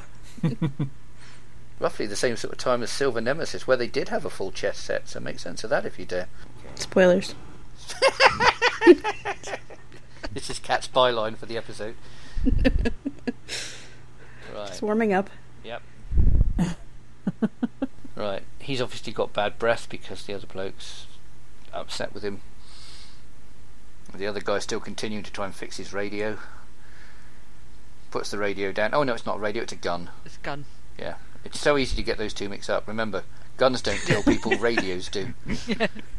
roughly 1.79 2.05
the 2.07 2.15
same 2.15 2.35
sort 2.35 2.53
of 2.53 2.57
time 2.57 2.81
as 2.81 2.89
Silver 2.89 3.21
Nemesis, 3.21 3.67
where 3.67 3.77
they 3.77 3.87
did 3.87 4.09
have 4.09 4.25
a 4.25 4.29
full 4.29 4.51
chess 4.51 4.79
set. 4.79 5.07
So 5.09 5.19
make 5.19 5.37
sense 5.37 5.63
of 5.63 5.69
that 5.69 5.85
if 5.85 5.99
you 5.99 6.05
dare. 6.05 6.27
Spoilers. 6.75 7.35
This 10.33 10.49
is 10.49 10.59
Cat's 10.59 10.87
byline 10.87 11.35
for 11.35 11.45
the 11.45 11.57
episode. 11.57 11.95
right. 12.45 12.93
It's 14.69 14.81
warming 14.81 15.11
up. 15.11 15.29
Yep. 15.63 15.81
right. 18.15 18.43
He's 18.59 18.81
obviously 18.81 19.11
got 19.11 19.33
bad 19.33 19.59
breath 19.59 19.89
because 19.89 20.23
the 20.23 20.33
other 20.33 20.47
bloke's 20.47 21.07
upset 21.73 22.13
with 22.13 22.23
him. 22.23 22.41
The 24.13 24.27
other 24.27 24.41
guy's 24.41 24.63
still 24.63 24.79
continuing 24.79 25.23
to 25.23 25.31
try 25.31 25.45
and 25.45 25.55
fix 25.55 25.77
his 25.77 25.93
radio. 25.93 26.37
Puts 28.11 28.31
the 28.31 28.37
radio 28.37 28.71
down. 28.71 28.93
Oh 28.93 29.03
no, 29.03 29.13
it's 29.13 29.25
not 29.25 29.37
a 29.37 29.39
radio, 29.39 29.63
it's 29.63 29.73
a 29.73 29.77
gun. 29.77 30.09
It's 30.25 30.37
a 30.37 30.41
gun. 30.41 30.65
Yeah. 30.99 31.15
It's 31.43 31.59
so 31.59 31.77
easy 31.77 31.95
to 31.95 32.03
get 32.03 32.17
those 32.17 32.33
two 32.33 32.49
mixed 32.49 32.69
up. 32.69 32.87
Remember, 32.87 33.23
guns 33.57 33.81
don't 33.81 33.99
kill 34.01 34.21
people, 34.23 34.51
radios 34.59 35.07
do. 35.09 35.33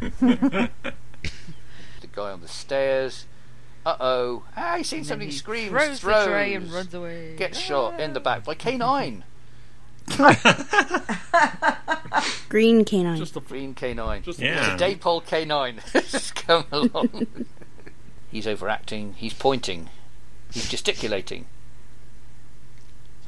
the 0.01 0.71
guy 2.13 2.31
on 2.31 2.41
the 2.41 2.49
stairs. 2.49 3.27
Uh 3.85 3.97
oh. 4.01 4.45
Ah, 4.57 4.77
he's 4.79 4.89
seen 4.89 5.05
something 5.05 5.29
he 5.29 5.35
screams, 5.35 5.71
throws 5.71 6.01
the 6.01 6.07
throws, 6.07 6.27
tray 6.27 6.55
and 6.55 6.73
runs 6.73 6.95
away. 6.95 7.35
Gets 7.37 7.59
shot 7.59 8.01
in 8.01 8.15
the 8.15 8.21
back 8.21 8.45
by 8.45 8.55
K9. 8.55 9.23
Green 12.49 12.85
canine. 12.85 13.17
Just 13.17 13.37
a 13.37 13.41
green 13.41 13.75
K9. 13.75 14.23
Just 14.23 14.39
Yeah. 14.41 14.75
a 14.75 14.79
Daypol 14.79 15.25
K9 15.25 15.79
has 15.93 16.31
come 16.33 16.65
along. 16.73 17.27
He's 18.33 18.47
overacting. 18.49 19.15
He's 19.15 19.35
pointing. 19.35 19.89
He's 20.53 20.69
gesticulating. 20.69 21.47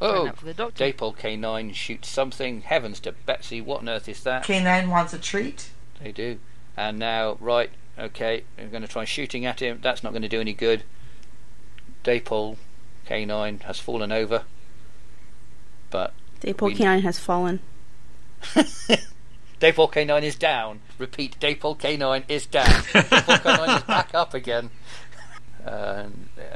Oh, 0.00 0.28
out 0.28 0.38
for 0.38 0.46
the 0.46 0.54
doctor. 0.54 0.84
Daypol 0.84 1.16
K9 1.16 1.72
shoots 1.74 2.08
something. 2.08 2.62
Heavens 2.62 2.98
to 3.00 3.12
Betsy, 3.12 3.60
what 3.60 3.80
on 3.80 3.88
earth 3.88 4.08
is 4.08 4.22
that? 4.24 4.44
K9 4.44 4.88
wants 4.88 5.12
a 5.12 5.18
treat. 5.18 5.70
They 6.02 6.10
do. 6.10 6.38
And 6.76 6.98
now, 6.98 7.36
right, 7.38 7.70
okay, 7.98 8.42
we're 8.58 8.66
going 8.66 8.82
to 8.82 8.88
try 8.88 9.04
shooting 9.04 9.46
at 9.46 9.60
him. 9.60 9.78
That's 9.80 10.02
not 10.02 10.12
going 10.12 10.22
to 10.22 10.28
do 10.28 10.40
any 10.40 10.52
good. 10.52 10.82
Daypol 12.02 12.56
K9 13.08 13.62
has 13.62 13.78
fallen 13.78 14.10
over. 14.10 14.42
But 15.90 16.12
Daypole 16.40 16.68
we- 16.68 16.74
canine 16.74 17.02
has 17.02 17.18
fallen. 17.18 17.60
Daypol 19.64 19.90
K9 19.90 20.22
is 20.22 20.36
down. 20.36 20.80
Repeat, 20.98 21.40
Daypol 21.40 21.78
K9 21.78 22.24
is 22.28 22.44
down. 22.44 22.66
Daypol 22.66 23.38
K9 23.38 23.78
is 23.78 23.82
back 23.84 24.10
up 24.12 24.34
again. 24.34 24.68
Uh, 25.64 26.08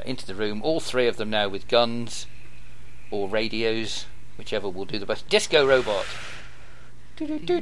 into 0.05 0.27
the 0.27 0.35
room. 0.35 0.61
All 0.61 0.79
three 0.79 1.07
of 1.07 1.17
them 1.17 1.31
now 1.31 1.49
with 1.49 1.67
guns 1.67 2.27
or 3.09 3.27
radios, 3.27 4.05
whichever 4.37 4.69
will 4.69 4.85
do 4.85 4.99
the 4.99 5.07
best. 5.07 5.27
Disco 5.27 5.65
robot. 5.65 6.05
Disco 7.17 7.55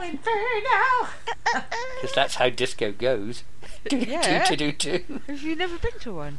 Inferno! 0.00 1.08
Because 2.00 2.14
that's 2.14 2.36
how 2.36 2.48
disco 2.48 2.92
goes. 2.92 3.42
Yeah. 3.90 4.44
Do, 4.48 4.56
do, 4.56 4.72
do, 4.72 4.98
do. 5.00 5.20
Have 5.26 5.42
you 5.42 5.56
never 5.56 5.76
been 5.78 5.98
to 6.00 6.14
one? 6.14 6.38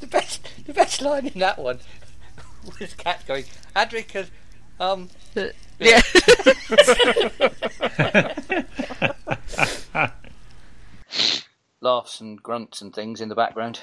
the 0.00 0.06
best, 0.06 0.48
the 0.68 0.74
best 0.74 1.00
line 1.02 1.26
in 1.26 1.40
that 1.40 1.58
one 1.58 1.80
was 2.80 2.94
Cat 2.94 3.24
going, 3.26 3.44
Adric 3.74 4.12
has, 4.12 4.30
um, 4.78 5.08
yeah. 5.80 6.00
laughs 11.80 12.20
and 12.20 12.42
grunts 12.42 12.80
and 12.82 12.94
things 12.94 13.20
in 13.20 13.28
the 13.28 13.34
background. 13.34 13.80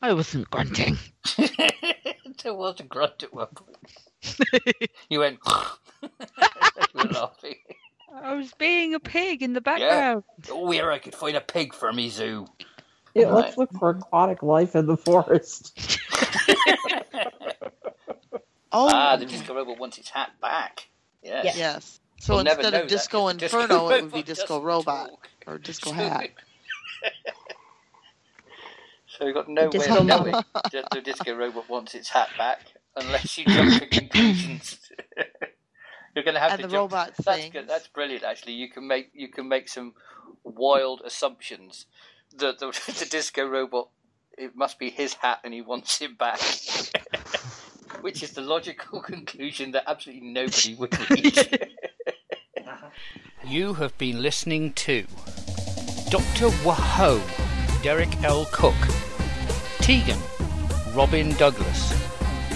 I 0.00 0.12
wasn't 0.12 0.50
grunting. 0.50 0.98
there 2.42 2.54
was 2.54 2.80
a 2.80 2.84
grunt 2.84 3.22
at 3.22 3.32
one 3.32 3.46
point. 3.48 4.90
you 5.08 5.20
went, 5.20 5.38
you 6.02 6.08
were 6.94 7.04
laughing. 7.04 7.54
I 8.14 8.34
was 8.34 8.52
being 8.58 8.94
a 8.94 9.00
pig 9.00 9.42
in 9.42 9.52
the 9.54 9.62
Yeah. 9.64 9.78
background. 9.78 10.24
Oh, 10.50 10.70
here 10.70 10.90
I 10.90 10.98
could 10.98 11.14
find 11.14 11.36
a 11.36 11.40
pig 11.40 11.72
for 11.72 11.92
me 11.92 12.08
zoo. 12.10 12.46
Yeah, 13.14 13.26
Right. 13.26 13.34
let's 13.46 13.58
look 13.58 13.70
for 13.78 13.90
aquatic 13.90 14.42
life 14.42 14.74
in 14.76 14.86
the 14.86 14.96
forest. 14.96 15.98
Oh, 18.74 18.88
Ah, 18.90 19.16
the 19.16 19.26
disco 19.26 19.54
robot 19.54 19.78
wants 19.78 19.98
its 19.98 20.08
hat 20.08 20.30
back. 20.40 20.88
Yes. 21.22 21.44
yes. 21.58 22.00
So 22.20 22.34
We'll 22.34 22.40
instead 22.40 22.62
know 22.62 22.68
of 22.68 22.72
that 22.72 22.88
Disco 22.88 23.18
'cause 23.26 23.34
the 23.34 23.38
disco 23.38 23.60
Inferno, 23.60 23.88
it 23.90 24.02
would 24.02 24.12
be 24.12 24.22
Disco 24.22 24.60
Robot 24.62 25.08
talk. 25.10 25.28
or 25.46 25.58
Disco 25.58 25.92
Hat. 25.92 26.30
So 29.06 29.26
we've 29.26 29.34
got 29.34 29.48
no 29.48 29.64
way 29.64 29.70
Disco 29.70 29.98
of 29.98 30.06
knowing 30.06 30.32
that 30.72 30.86
the 30.90 31.02
disco 31.02 31.34
robot 31.34 31.68
wants 31.68 31.94
its 31.94 32.08
hat 32.08 32.30
back 32.38 32.60
unless 32.96 33.36
you 33.36 33.44
jump 33.44 33.78
to 33.78 33.86
conclusions. 33.86 34.78
You're 36.14 36.24
going 36.24 36.34
to 36.34 36.40
have 36.40 36.52
And 36.52 36.62
to 36.62 36.66
the 36.66 36.72
jump. 36.72 36.92
robot 36.92 37.12
That's 37.22 37.48
good. 37.50 37.68
That's 37.68 37.88
brilliant. 37.88 38.24
Actually, 38.24 38.54
you 38.54 38.70
can 38.70 38.86
make 38.88 39.10
you 39.12 39.28
can 39.28 39.48
make 39.48 39.68
some 39.68 39.92
wild 40.44 41.02
assumptions. 41.04 41.86
That 42.38 42.58
the, 42.58 42.66
the 42.98 43.06
disco 43.06 43.46
robot 43.46 43.88
it 44.38 44.56
must 44.56 44.78
be 44.78 44.90
his 44.90 45.14
hat 45.14 45.40
and 45.44 45.52
he 45.52 45.60
wants 45.60 46.00
it 46.00 46.16
back. 46.18 46.40
Which 48.00 48.22
is 48.22 48.32
the 48.32 48.40
logical 48.40 49.00
conclusion 49.12 49.72
that 49.72 49.84
absolutely 49.86 50.28
nobody 50.28 50.74
would 50.74 51.10
reach. 51.10 51.48
you 53.44 53.74
have 53.74 53.96
been 53.98 54.22
listening 54.22 54.72
to 54.74 55.02
Dr. 56.10 56.48
Waho, 56.64 57.20
Derek 57.82 58.22
L. 58.22 58.46
Cook, 58.52 58.74
Tegan, 59.78 60.18
Robin 60.94 61.32
Douglas, 61.34 61.92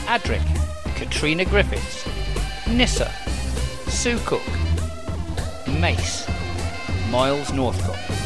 Adric, 0.06 0.44
Katrina 0.96 1.44
Griffiths, 1.44 2.06
Nyssa, 2.68 3.12
Sue 3.88 4.18
Cook, 4.24 4.42
Mace, 5.68 6.28
Miles 7.10 7.52
Northcott. 7.52 8.25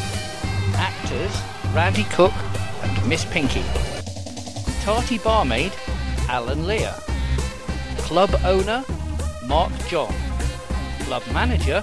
Randy 1.74 2.04
Cook 2.04 2.32
and 2.82 3.08
Miss 3.08 3.24
Pinky. 3.24 3.64
Tarty 4.82 5.18
Barmaid 5.18 5.72
Alan 6.28 6.66
Lear. 6.66 6.94
Club 7.98 8.30
owner 8.44 8.84
Mark 9.46 9.72
John. 9.88 10.14
Club 11.00 11.22
manager 11.32 11.82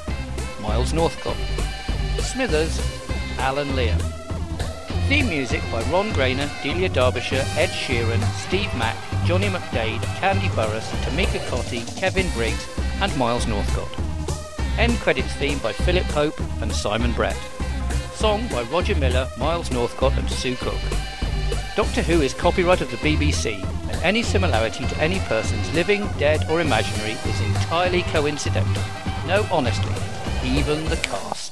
Miles 0.61 0.93
Northcott. 0.93 1.35
Smithers 2.19 2.79
Alan 3.37 3.75
Lear. 3.75 3.97
Theme 5.09 5.27
music 5.27 5.61
by 5.71 5.81
Ron 5.91 6.11
Grainer, 6.11 6.49
Delia 6.63 6.89
Derbyshire, 6.89 7.45
Ed 7.57 7.69
Sheeran, 7.69 8.21
Steve 8.47 8.73
Mack, 8.75 8.95
Johnny 9.25 9.47
McDade, 9.47 10.01
Candy 10.19 10.49
Burris, 10.49 10.89
Tamika 11.03 11.39
Cotty, 11.49 11.85
Kevin 11.97 12.29
Briggs, 12.31 12.67
and 13.01 13.15
Miles 13.17 13.45
Northcott. 13.45 13.89
End 14.77 14.97
credits 14.99 15.33
theme 15.33 15.59
by 15.59 15.73
Philip 15.73 16.05
Hope 16.05 16.39
and 16.61 16.71
Simon 16.71 17.11
Brett. 17.11 17.37
Song 18.17 18.47
by 18.47 18.63
Roger 18.63 18.95
Miller, 18.95 19.29
Miles 19.37 19.69
Northcott, 19.69 20.17
and 20.17 20.27
Sue 20.27 20.55
Cook. 20.55 20.73
Doctor 21.75 22.01
Who 22.01 22.23
is 22.23 22.33
copyright 22.33 22.81
of 22.81 22.89
the 22.89 22.97
BBC, 22.97 23.63
and 23.91 24.03
any 24.03 24.23
similarity 24.23 24.87
to 24.87 24.97
any 24.97 25.19
persons 25.19 25.71
living, 25.75 26.07
dead, 26.17 26.43
or 26.49 26.59
imaginary 26.59 27.11
is 27.11 27.41
entirely 27.41 28.01
coincidental. 28.01 28.83
No, 29.27 29.45
honestly, 29.51 29.93
even 30.43 30.83
the 30.85 30.95
cast. 30.95 31.46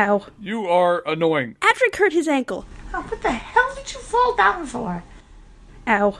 Ow. 0.00 0.24
you 0.40 0.66
are 0.66 1.02
annoying. 1.06 1.56
Adric 1.60 1.94
hurt 1.96 2.14
his 2.14 2.26
ankle. 2.26 2.64
Oh, 2.94 3.02
what 3.02 3.20
the 3.20 3.30
hell 3.30 3.74
did 3.74 3.92
you 3.92 4.00
fall 4.00 4.34
down 4.34 4.64
for? 4.64 5.02
Ow. 5.86 6.18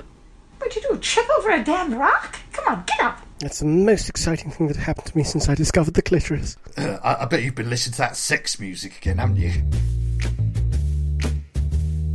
What'd 0.59 0.77
you 0.77 0.83
do? 0.83 0.99
Trip 0.99 1.27
over 1.39 1.49
a 1.49 1.65
damn 1.65 1.95
rock? 1.95 2.39
Come 2.53 2.75
on, 2.75 2.85
get 2.87 3.01
up. 3.01 3.21
That's 3.39 3.61
the 3.61 3.65
most 3.65 4.11
exciting 4.11 4.51
thing 4.51 4.69
that 4.69 4.77
happened 4.77 5.07
to 5.07 5.17
me 5.17 5.25
since 5.25 5.49
I 5.49 5.55
discovered 5.55 5.95
the 5.95 6.03
clitoris. 6.03 6.59
Uh, 6.77 6.99
I, 7.03 7.23
I 7.23 7.25
bet 7.25 7.43
you've 7.43 7.55
been 7.55 7.71
listening 7.71 7.93
to 7.93 7.99
that 8.01 8.17
sex 8.17 8.61
music 8.61 8.99
again, 8.99 9.17
haven't 9.17 9.37
you? 9.37 9.51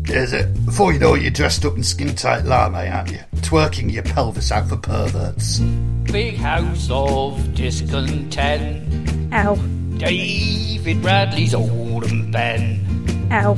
Is 0.07 0.33
it? 0.33 0.65
Before 0.67 0.93
you 0.93 0.99
know 0.99 1.15
it, 1.15 1.23
you're 1.23 1.31
dressed 1.31 1.65
up 1.65 1.75
in 1.75 1.81
skin 1.83 2.13
tight 2.15 2.45
lame, 2.45 2.75
aren't 2.75 3.11
you? 3.11 3.21
Twerking 3.37 3.91
your 3.91 4.03
pelvis 4.03 4.51
out 4.51 4.69
for 4.69 4.77
perverts. 4.77 5.59
Big 6.03 6.35
house 6.35 6.89
of 6.91 7.55
discontent. 7.55 9.33
Ow. 9.33 9.55
David 9.97 11.01
Bradley's 11.01 11.53
old 11.53 12.05
and 12.05 12.31
Ben. 12.31 13.27
Ow. 13.31 13.55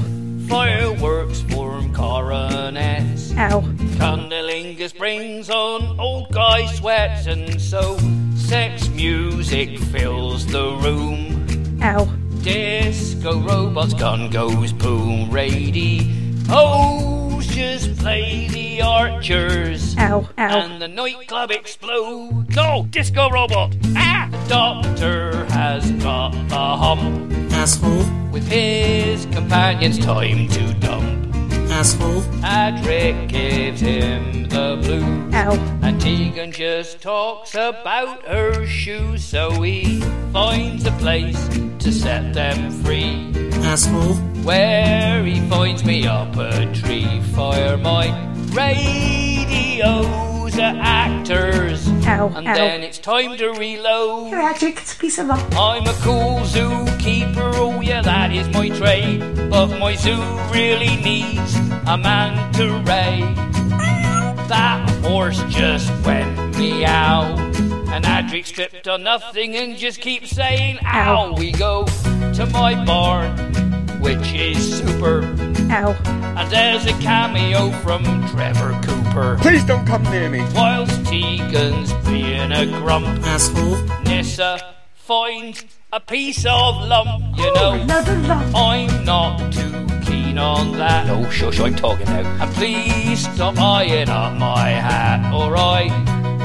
Fireworks 0.48 1.42
form 1.42 1.94
coronets. 1.94 3.34
Ow. 3.38 3.64
Angus 4.00 4.94
brings 4.94 5.50
on 5.50 6.00
old 6.00 6.32
guy 6.32 6.66
sweats, 6.68 7.26
and 7.26 7.60
so 7.60 7.98
sex 8.36 8.88
music 8.90 9.80
fills 9.80 10.46
the 10.48 10.72
room. 10.84 11.80
Ow. 11.82 12.06
Disco 12.42 13.40
robots, 13.40 13.94
gun 13.94 14.30
goes 14.30 14.72
boom, 14.72 15.30
radios 15.32 16.18
oh, 16.50 17.42
just 17.42 17.98
play 17.98 18.48
the 18.48 18.66
archers. 18.82 19.95
Ow, 19.97 20.30
ow. 20.38 20.59
And 20.59 20.82
the 20.82 20.88
nightclub 20.88 21.51
explodes. 21.51 22.55
No, 22.55 22.88
disco 22.89 23.30
robot! 23.30 23.75
Ah! 23.95 24.30
The 24.32 24.49
doctor 24.49 25.45
has 25.45 25.91
got 25.93 26.34
a 26.51 26.78
hump. 26.78 27.34
Asshole. 27.53 28.05
With 28.32 28.47
his 28.47 29.25
companions, 29.28 29.97
time 29.97 30.47
to 30.49 30.73
dump. 30.75 31.36
Asshole. 31.71 32.21
Adric 32.41 33.30
gives 33.30 33.82
him 33.82 34.47
the 34.49 34.80
blues. 34.82 35.34
Ow. 35.34 35.53
And 35.82 35.99
Tegan 35.99 36.51
just 36.51 37.01
talks 37.01 37.55
about 37.55 38.23
her 38.25 38.65
shoes, 38.65 39.23
so 39.23 39.61
he 39.61 40.01
finds 40.32 40.86
a 40.86 40.91
place 40.93 41.47
to 41.80 41.91
set 41.91 42.34
them 42.34 42.71
free. 42.84 43.32
Asshole. 43.63 44.15
Where 44.43 45.23
he 45.25 45.41
finds 45.49 45.84
me 45.84 46.07
up 46.07 46.36
a 46.38 46.71
tree, 46.73 47.21
fire 47.36 47.75
my 47.75 48.07
radios 48.52 50.58
at 50.58 50.76
actors. 50.78 51.88
Ow, 52.08 52.32
And 52.36 52.48
ow. 52.48 52.54
then 52.54 52.82
it's 52.84 52.98
time 52.98 53.38
to 53.38 53.50
reload. 53.52 54.28
Here, 54.28 54.39
Adric, 54.39 54.78
it's 54.78 54.95
a 54.95 54.98
piece 54.98 55.18
of 55.20 55.28
lump. 55.28 55.43
I'm 55.58 55.86
a 55.86 55.93
cool 56.02 56.39
zookeeper, 56.41 57.54
oh 57.56 57.82
yeah, 57.82 58.02
that 58.02 58.32
is 58.32 58.48
my 58.50 58.70
trade. 58.70 59.20
But 59.50 59.68
my 59.80 59.95
zoo 59.95 60.22
really 60.52 60.95
needs 60.98 61.56
a 61.86 61.98
man 61.98 62.52
to 62.54 62.78
raid. 62.89 63.36
That 64.48 64.89
horse 65.04 65.43
just 65.50 65.91
went 66.06 66.58
meow. 66.58 67.36
And 67.89 68.06
Adric 68.06 68.45
stripped 68.45 68.88
on 68.88 69.04
nothing 69.04 69.56
and 69.56 69.76
just 69.78 70.00
keeps 70.02 70.30
saying, 70.32 70.80
ow. 70.86 71.34
We 71.34 71.52
go 71.52 71.86
to 71.86 72.45
my 72.52 72.84
barn, 72.86 73.36
which 74.00 74.34
is 74.34 74.80
super. 74.80 75.24
Ow. 75.72 75.91
And 76.38 76.52
there's 76.52 76.86
a 76.86 76.93
cameo 77.02 77.72
from 77.82 78.04
Trevor 78.30 78.80
Cooper. 78.84 79.38
Please 79.41 79.64
don't 79.66 79.86
come 79.86 80.04
near 80.04 80.30
me. 80.30 80.41
Whilst 80.54 81.04
Tegan's 81.06 81.93
being 82.08 82.52
a 82.52 82.66
grump. 82.80 83.06
Asshole. 83.26 83.78
Nyssa 84.06 84.76
finds 84.93 85.66
a 85.91 86.00
piece 86.00 86.45
of 86.45 86.76
lump, 86.88 87.38
you 87.38 87.54
know. 87.54 87.74
Another 87.74 88.16
lump. 88.18 88.56
I'm 88.56 89.06
not 89.06 89.52
too 89.54 89.88
keen 90.06 90.38
on 90.38 90.74
that. 90.78 91.08
No, 91.08 91.30
shush, 91.30 91.60
I'm 91.60 91.76
talking 91.76 92.06
now. 92.06 92.43
And 92.43 92.54
please 92.56 93.22
stop 93.34 93.58
eyeing 93.58 94.10
up 94.10 94.34
my 94.38 94.70
hat, 94.70 95.34
or 95.34 95.56
I 95.58 95.89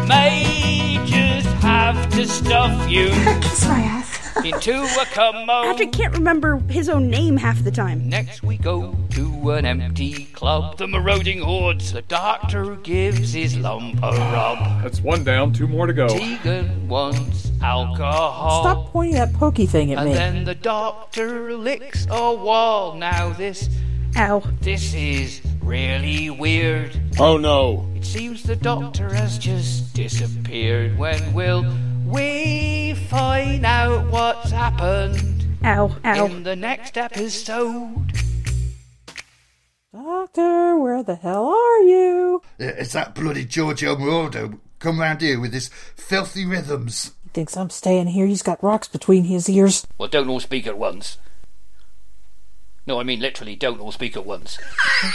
may 0.07 1.01
just 1.05 1.49
have 1.63 2.11
to 2.15 2.27
stuff 2.27 2.91
you 2.91 3.09
Kiss 3.43 3.67
my 3.67 3.81
ass. 3.81 4.02
Into 4.45 4.83
a 5.01 5.07
commode. 5.07 5.65
Patrick 5.65 5.93
can't 5.93 6.13
remember 6.15 6.59
his 6.69 6.89
own 6.89 7.09
name 7.09 7.37
half 7.37 7.63
the 7.63 7.71
time. 7.71 8.09
Next 8.09 8.43
we 8.43 8.57
go 8.59 8.97
to 9.11 9.51
an 9.51 9.65
empty 9.67 10.27
club. 10.27 10.79
The 10.79 10.87
marauding 10.89 11.41
hordes. 11.41 11.93
The 11.93 12.03
doctor 12.03 12.77
gives 12.77 13.33
his 13.33 13.57
lump 13.57 13.99
a 14.03 14.11
rub. 14.11 14.83
That's 14.83 15.01
one 15.01 15.25
down, 15.25 15.53
two 15.53 15.69
more 15.69 15.87
to 15.87 15.93
go. 15.93 16.09
Tegan 16.09 16.89
wants 16.89 17.51
alcohol. 17.63 18.63
Stop 18.63 18.93
pointing 18.93 19.15
that 19.15 19.33
pokey 19.35 19.67
thing 19.67 19.93
at 19.93 19.99
And 19.99 20.11
me. 20.11 20.17
And 20.17 20.37
then 20.37 20.45
the 20.45 20.55
doctor 20.55 21.55
licks 21.57 22.07
a 22.11 22.35
wall. 22.35 22.95
Now 22.95 23.33
this, 23.33 23.69
Ow. 24.17 24.43
this 24.61 24.95
is 24.95 25.41
really 25.63 26.31
weird. 26.31 26.99
Oh 27.19 27.37
no. 27.37 27.89
It 27.95 28.05
seems 28.05 28.43
the 28.43 28.57
doctor 28.57 29.13
has 29.13 29.39
just 29.39 29.95
disappeared. 29.95 30.99
When 30.99 31.33
will 31.33 31.65
we 32.13 32.95
find 33.09 33.65
out 33.65 34.11
what's 34.11 34.51
happened 34.51 35.45
Ow. 35.65 35.97
Ow. 36.05 36.27
in 36.27 36.43
the 36.43 36.57
next 36.57 36.99
episode? 36.99 38.13
Doctor, 39.93 40.79
where 40.79 41.03
the 41.03 41.17
hell 41.17 41.47
are 41.49 41.83
you? 41.83 42.43
It's 42.59 42.93
that 42.93 43.15
bloody 43.15 43.45
Giorgio 43.45 43.97
Moroder 43.97 44.59
come 44.79 45.01
round 45.01 45.21
here 45.21 45.41
with 45.41 45.53
his 45.53 45.69
filthy 45.97 46.45
rhythms. 46.45 47.13
He 47.23 47.31
thinks 47.31 47.57
I'm 47.57 47.71
staying 47.71 48.09
here. 48.09 48.27
He's 48.27 48.43
got 48.43 48.63
rocks 48.63 48.89
between 48.89 49.25
his 49.25 49.49
ears. 49.49 49.87
Well, 49.99 50.09
don't 50.09 50.29
all 50.29 50.41
speak 50.41 50.67
at 50.67 50.79
once. 50.79 51.19
No, 52.85 52.99
I 52.99 53.05
mean 53.05 53.21
literally, 53.21 53.55
don't 53.55 53.79
all 53.81 53.93
speak 53.93 54.17
at 54.17 54.27
once. 54.27 54.57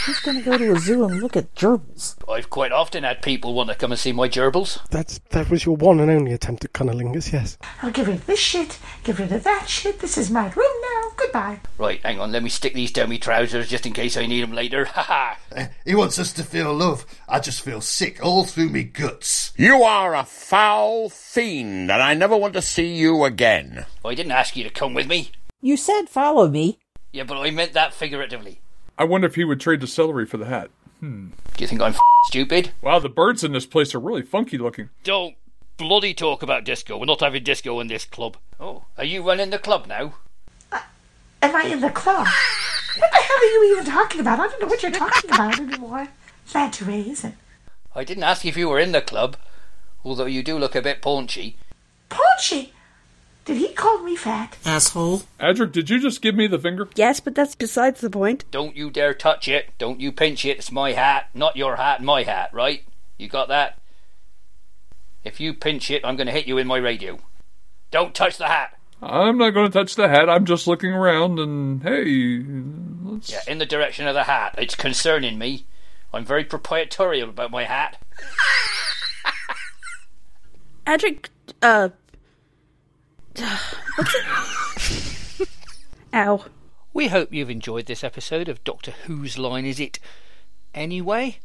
Who's 0.06 0.20
going 0.20 0.38
to 0.38 0.42
go 0.42 0.56
to 0.56 0.72
a 0.72 0.78
zoo 0.78 1.04
and 1.04 1.20
look 1.20 1.36
at 1.36 1.54
gerbils? 1.54 2.16
I've 2.26 2.48
quite 2.48 2.72
often 2.72 3.04
had 3.04 3.20
people 3.20 3.52
want 3.52 3.68
to 3.68 3.74
come 3.74 3.92
and 3.92 3.98
see 3.98 4.10
my 4.12 4.26
gerbils. 4.26 4.78
That's 4.88 5.18
that 5.30 5.50
was 5.50 5.66
your 5.66 5.76
one 5.76 6.00
and 6.00 6.10
only 6.10 6.32
attempt 6.32 6.64
at 6.64 6.72
cunnilingus, 6.72 7.30
yes. 7.30 7.58
I'll 7.82 7.90
get 7.90 8.06
rid 8.06 8.16
of 8.16 8.26
this 8.26 8.38
shit, 8.40 8.78
get 9.04 9.18
rid 9.18 9.32
of 9.32 9.44
that 9.44 9.68
shit. 9.68 10.00
This 10.00 10.16
is 10.16 10.30
my 10.30 10.44
room 10.44 10.72
now. 10.94 11.10
Goodbye. 11.16 11.60
Right, 11.76 12.00
hang 12.02 12.18
on, 12.20 12.32
let 12.32 12.42
me 12.42 12.48
stick 12.48 12.72
these 12.72 12.90
down 12.92 13.10
my 13.10 13.18
trousers 13.18 13.68
just 13.68 13.84
in 13.84 13.92
case 13.92 14.16
I 14.16 14.24
need 14.26 14.42
them 14.42 14.52
later. 14.54 14.86
Ha 14.98 15.02
ha! 15.02 15.38
Uh, 15.54 15.66
He 15.84 15.94
wants 15.94 16.18
us 16.18 16.32
to 16.32 16.42
feel 16.44 16.72
love. 16.72 17.04
I 17.28 17.38
just 17.40 17.60
feel 17.60 17.80
sick 17.82 18.24
all 18.24 18.44
through 18.44 18.70
me 18.70 18.82
guts. 18.84 19.52
You 19.56 19.82
are 19.82 20.14
a 20.16 20.24
foul 20.24 21.10
fiend, 21.10 21.90
and 21.90 22.02
I 22.02 22.14
never 22.14 22.36
want 22.36 22.54
to 22.54 22.62
see 22.62 22.94
you 22.96 23.24
again. 23.24 23.84
I 24.04 24.14
didn't 24.14 24.32
ask 24.32 24.56
you 24.56 24.64
to 24.64 24.70
come 24.70 24.94
with 24.94 25.06
me. 25.06 25.30
You 25.60 25.76
said 25.76 26.08
follow 26.08 26.48
me. 26.48 26.78
Yeah, 27.12 27.24
but 27.24 27.38
I 27.38 27.50
meant 27.50 27.72
that 27.72 27.94
figuratively. 27.94 28.60
I 28.98 29.04
wonder 29.04 29.26
if 29.26 29.34
he 29.36 29.44
would 29.44 29.60
trade 29.60 29.80
the 29.80 29.86
celery 29.86 30.26
for 30.26 30.36
the 30.36 30.46
hat. 30.46 30.70
Hmm. 31.00 31.28
Do 31.56 31.64
you 31.64 31.68
think 31.68 31.80
I'm 31.80 31.92
f- 31.92 32.00
stupid? 32.26 32.72
Wow, 32.82 32.98
the 32.98 33.08
birds 33.08 33.44
in 33.44 33.52
this 33.52 33.66
place 33.66 33.94
are 33.94 34.00
really 34.00 34.22
funky 34.22 34.58
looking. 34.58 34.90
Don't 35.04 35.36
bloody 35.76 36.12
talk 36.12 36.42
about 36.42 36.64
disco. 36.64 36.98
We're 36.98 37.06
not 37.06 37.20
having 37.20 37.44
disco 37.44 37.78
in 37.80 37.86
this 37.86 38.04
club. 38.04 38.36
Oh, 38.58 38.84
are 38.96 39.04
you 39.04 39.22
running 39.22 39.50
the 39.50 39.58
club 39.58 39.86
now? 39.86 40.14
Am 41.40 41.54
I 41.54 41.62
in 41.64 41.80
the 41.80 41.90
club? 41.90 42.26
what 42.98 43.10
the 43.12 43.16
hell 43.18 43.36
are 43.38 43.44
you 43.44 43.72
even 43.72 43.84
talking 43.84 44.20
about? 44.20 44.40
I 44.40 44.48
don't 44.48 44.60
know 44.60 44.66
what 44.66 44.82
you're 44.82 44.90
talking 44.90 45.30
about 45.30 45.58
anymore. 45.60 46.08
Glad 46.50 46.72
to 46.74 46.84
raise 46.84 47.22
it. 47.22 47.34
I 47.94 48.02
didn't 48.02 48.24
ask 48.24 48.44
if 48.44 48.56
you 48.56 48.68
were 48.68 48.80
in 48.80 48.90
the 48.90 49.00
club, 49.00 49.36
although 50.04 50.26
you 50.26 50.42
do 50.42 50.58
look 50.58 50.74
a 50.74 50.82
bit 50.82 51.00
paunchy. 51.00 51.56
Paunchy! 52.08 52.72
Did 53.48 53.56
he 53.56 53.68
call 53.68 54.00
me 54.00 54.14
fat? 54.14 54.58
Asshole. 54.66 55.22
Adric, 55.40 55.72
did 55.72 55.88
you 55.88 55.98
just 55.98 56.20
give 56.20 56.34
me 56.34 56.46
the 56.48 56.58
finger? 56.58 56.86
Yes, 56.96 57.18
but 57.18 57.34
that's 57.34 57.54
besides 57.54 58.02
the 58.02 58.10
point. 58.10 58.44
Don't 58.50 58.76
you 58.76 58.90
dare 58.90 59.14
touch 59.14 59.48
it. 59.48 59.70
Don't 59.78 60.00
you 60.00 60.12
pinch 60.12 60.44
it. 60.44 60.58
It's 60.58 60.70
my 60.70 60.92
hat, 60.92 61.30
not 61.32 61.56
your 61.56 61.76
hat, 61.76 62.02
my 62.02 62.24
hat, 62.24 62.52
right? 62.52 62.84
You 63.16 63.26
got 63.26 63.48
that? 63.48 63.78
If 65.24 65.40
you 65.40 65.54
pinch 65.54 65.90
it, 65.90 66.04
I'm 66.04 66.14
going 66.14 66.26
to 66.26 66.32
hit 66.32 66.46
you 66.46 66.58
in 66.58 66.66
my 66.66 66.76
radio. 66.76 67.20
Don't 67.90 68.14
touch 68.14 68.36
the 68.36 68.48
hat. 68.48 68.76
I'm 69.00 69.38
not 69.38 69.54
going 69.54 69.70
to 69.70 69.72
touch 69.72 69.94
the 69.94 70.10
hat. 70.10 70.28
I'm 70.28 70.44
just 70.44 70.66
looking 70.66 70.92
around 70.92 71.38
and 71.38 71.82
hey, 71.82 72.42
let's. 73.02 73.32
Yeah, 73.32 73.40
in 73.48 73.56
the 73.56 73.64
direction 73.64 74.06
of 74.06 74.12
the 74.12 74.24
hat. 74.24 74.56
It's 74.58 74.74
concerning 74.74 75.38
me. 75.38 75.64
I'm 76.12 76.26
very 76.26 76.44
proprietorial 76.44 77.30
about 77.30 77.50
my 77.50 77.64
hat. 77.64 77.96
Adric, 80.86 81.28
uh. 81.62 81.88
Ow. 86.12 86.44
We 86.92 87.08
hope 87.08 87.32
you've 87.32 87.50
enjoyed 87.50 87.86
this 87.86 88.02
episode 88.02 88.48
of 88.48 88.64
Doctor 88.64 88.92
Whose 89.06 89.38
Line 89.38 89.64
Is 89.64 89.78
It 89.78 89.98
Anyway? 90.74 91.38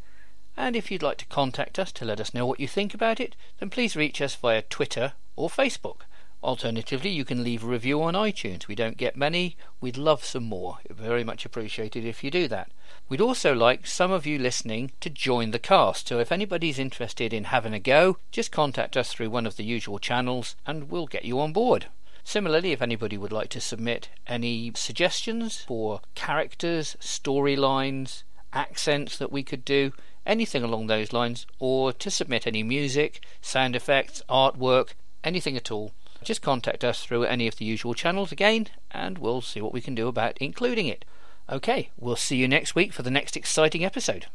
And 0.58 0.76
if 0.76 0.90
you'd 0.90 1.04
like 1.04 1.18
to 1.20 1.26
contact 1.26 1.78
us 1.78 1.92
to 1.94 2.06
let 2.06 2.20
us 2.20 2.34
know 2.34 2.46
what 2.46 2.60
you 2.60 2.68
think 2.68 2.94
about 2.94 3.20
it, 3.20 3.36
then 3.60 3.70
please 3.70 3.96
reach 3.96 4.22
us 4.22 4.36
via 4.36 4.62
Twitter 4.64 5.14
or 5.36 5.50
Facebook. 5.50 6.02
Alternatively, 6.44 7.10
you 7.10 7.26
can 7.26 7.44
leave 7.44 7.64
a 7.64 7.68
review 7.68 8.02
on 8.02 8.16
iTunes. 8.16 8.68
We 8.68 8.76
don't 8.76 8.98
get 8.98 9.16
many. 9.16 9.56
We'd 9.80 9.98
love 9.98 10.26
some 10.26 10.44
more. 10.44 10.80
Very 10.90 11.24
much 11.24 11.46
appreciated 11.46 12.06
if 12.06 12.24
you 12.24 12.32
do 12.32 12.48
that. 12.48 12.72
We'd 13.14 13.22
also 13.22 13.54
like 13.54 13.86
some 13.86 14.12
of 14.12 14.26
you 14.26 14.40
listening 14.40 14.92
to 15.02 15.08
join 15.08 15.52
the 15.52 15.60
cast. 15.60 16.08
So 16.08 16.18
if 16.18 16.32
anybody's 16.32 16.80
interested 16.80 17.32
in 17.32 17.44
having 17.44 17.72
a 17.72 17.80
go, 17.80 18.18
just 18.32 18.52
contact 18.52 18.98
us 18.98 19.14
through 19.14 19.30
one 19.30 19.46
of 19.46 19.56
the 19.56 19.64
usual 19.64 20.00
channels 20.00 20.56
and 20.66 20.90
we'll 20.90 21.06
get 21.06 21.24
you 21.24 21.40
on 21.40 21.54
board. 21.54 21.86
Similarly, 22.24 22.72
if 22.72 22.82
anybody 22.82 23.16
would 23.20 23.32
like 23.32 23.50
to 23.50 23.62
submit 23.62 24.10
any 24.26 24.72
suggestions 24.74 25.62
for 25.62 26.02
characters, 26.16 26.98
storylines, 27.00 28.24
accents 28.52 29.20
that 29.20 29.32
we 29.32 29.44
could 29.44 29.64
do, 29.64 29.94
anything 30.26 30.64
along 30.64 30.88
those 30.88 31.14
lines, 31.14 31.46
or 31.60 31.94
to 31.94 32.10
submit 32.10 32.48
any 32.48 32.64
music, 32.64 33.24
sound 33.44 33.76
effects, 33.76 34.24
artwork, 34.28 34.94
anything 35.24 35.56
at 35.56 35.70
all, 35.70 35.92
just 36.24 36.42
contact 36.42 36.84
us 36.84 37.04
through 37.04 37.26
any 37.26 37.46
of 37.46 37.58
the 37.58 37.66
usual 37.66 37.94
channels 37.94 38.32
again, 38.32 38.70
and 38.90 39.20
we'll 39.20 39.42
see 39.42 39.62
what 39.62 39.72
we 39.72 39.82
can 39.82 39.94
do 39.94 40.08
about 40.08 40.36
including 40.40 40.88
it. 40.88 41.06
Okay, 41.50 41.90
we'll 41.98 42.16
see 42.16 42.38
you 42.38 42.48
next 42.48 42.74
week 42.74 42.94
for 42.94 43.04
the 43.04 43.12
next 43.12 43.36
exciting 43.36 43.84
episode. 43.84 44.28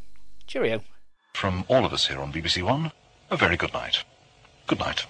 Cheerio. 0.47 0.83
From 1.35 1.65
all 1.69 1.85
of 1.85 1.93
us 1.93 2.07
here 2.07 2.21
on 2.21 2.33
BBC 2.33 2.63
One, 2.63 2.93
a 3.31 3.37
very 3.37 3.57
good 3.57 3.73
night. 3.73 4.05
Good 4.67 4.79
night. 4.79 5.07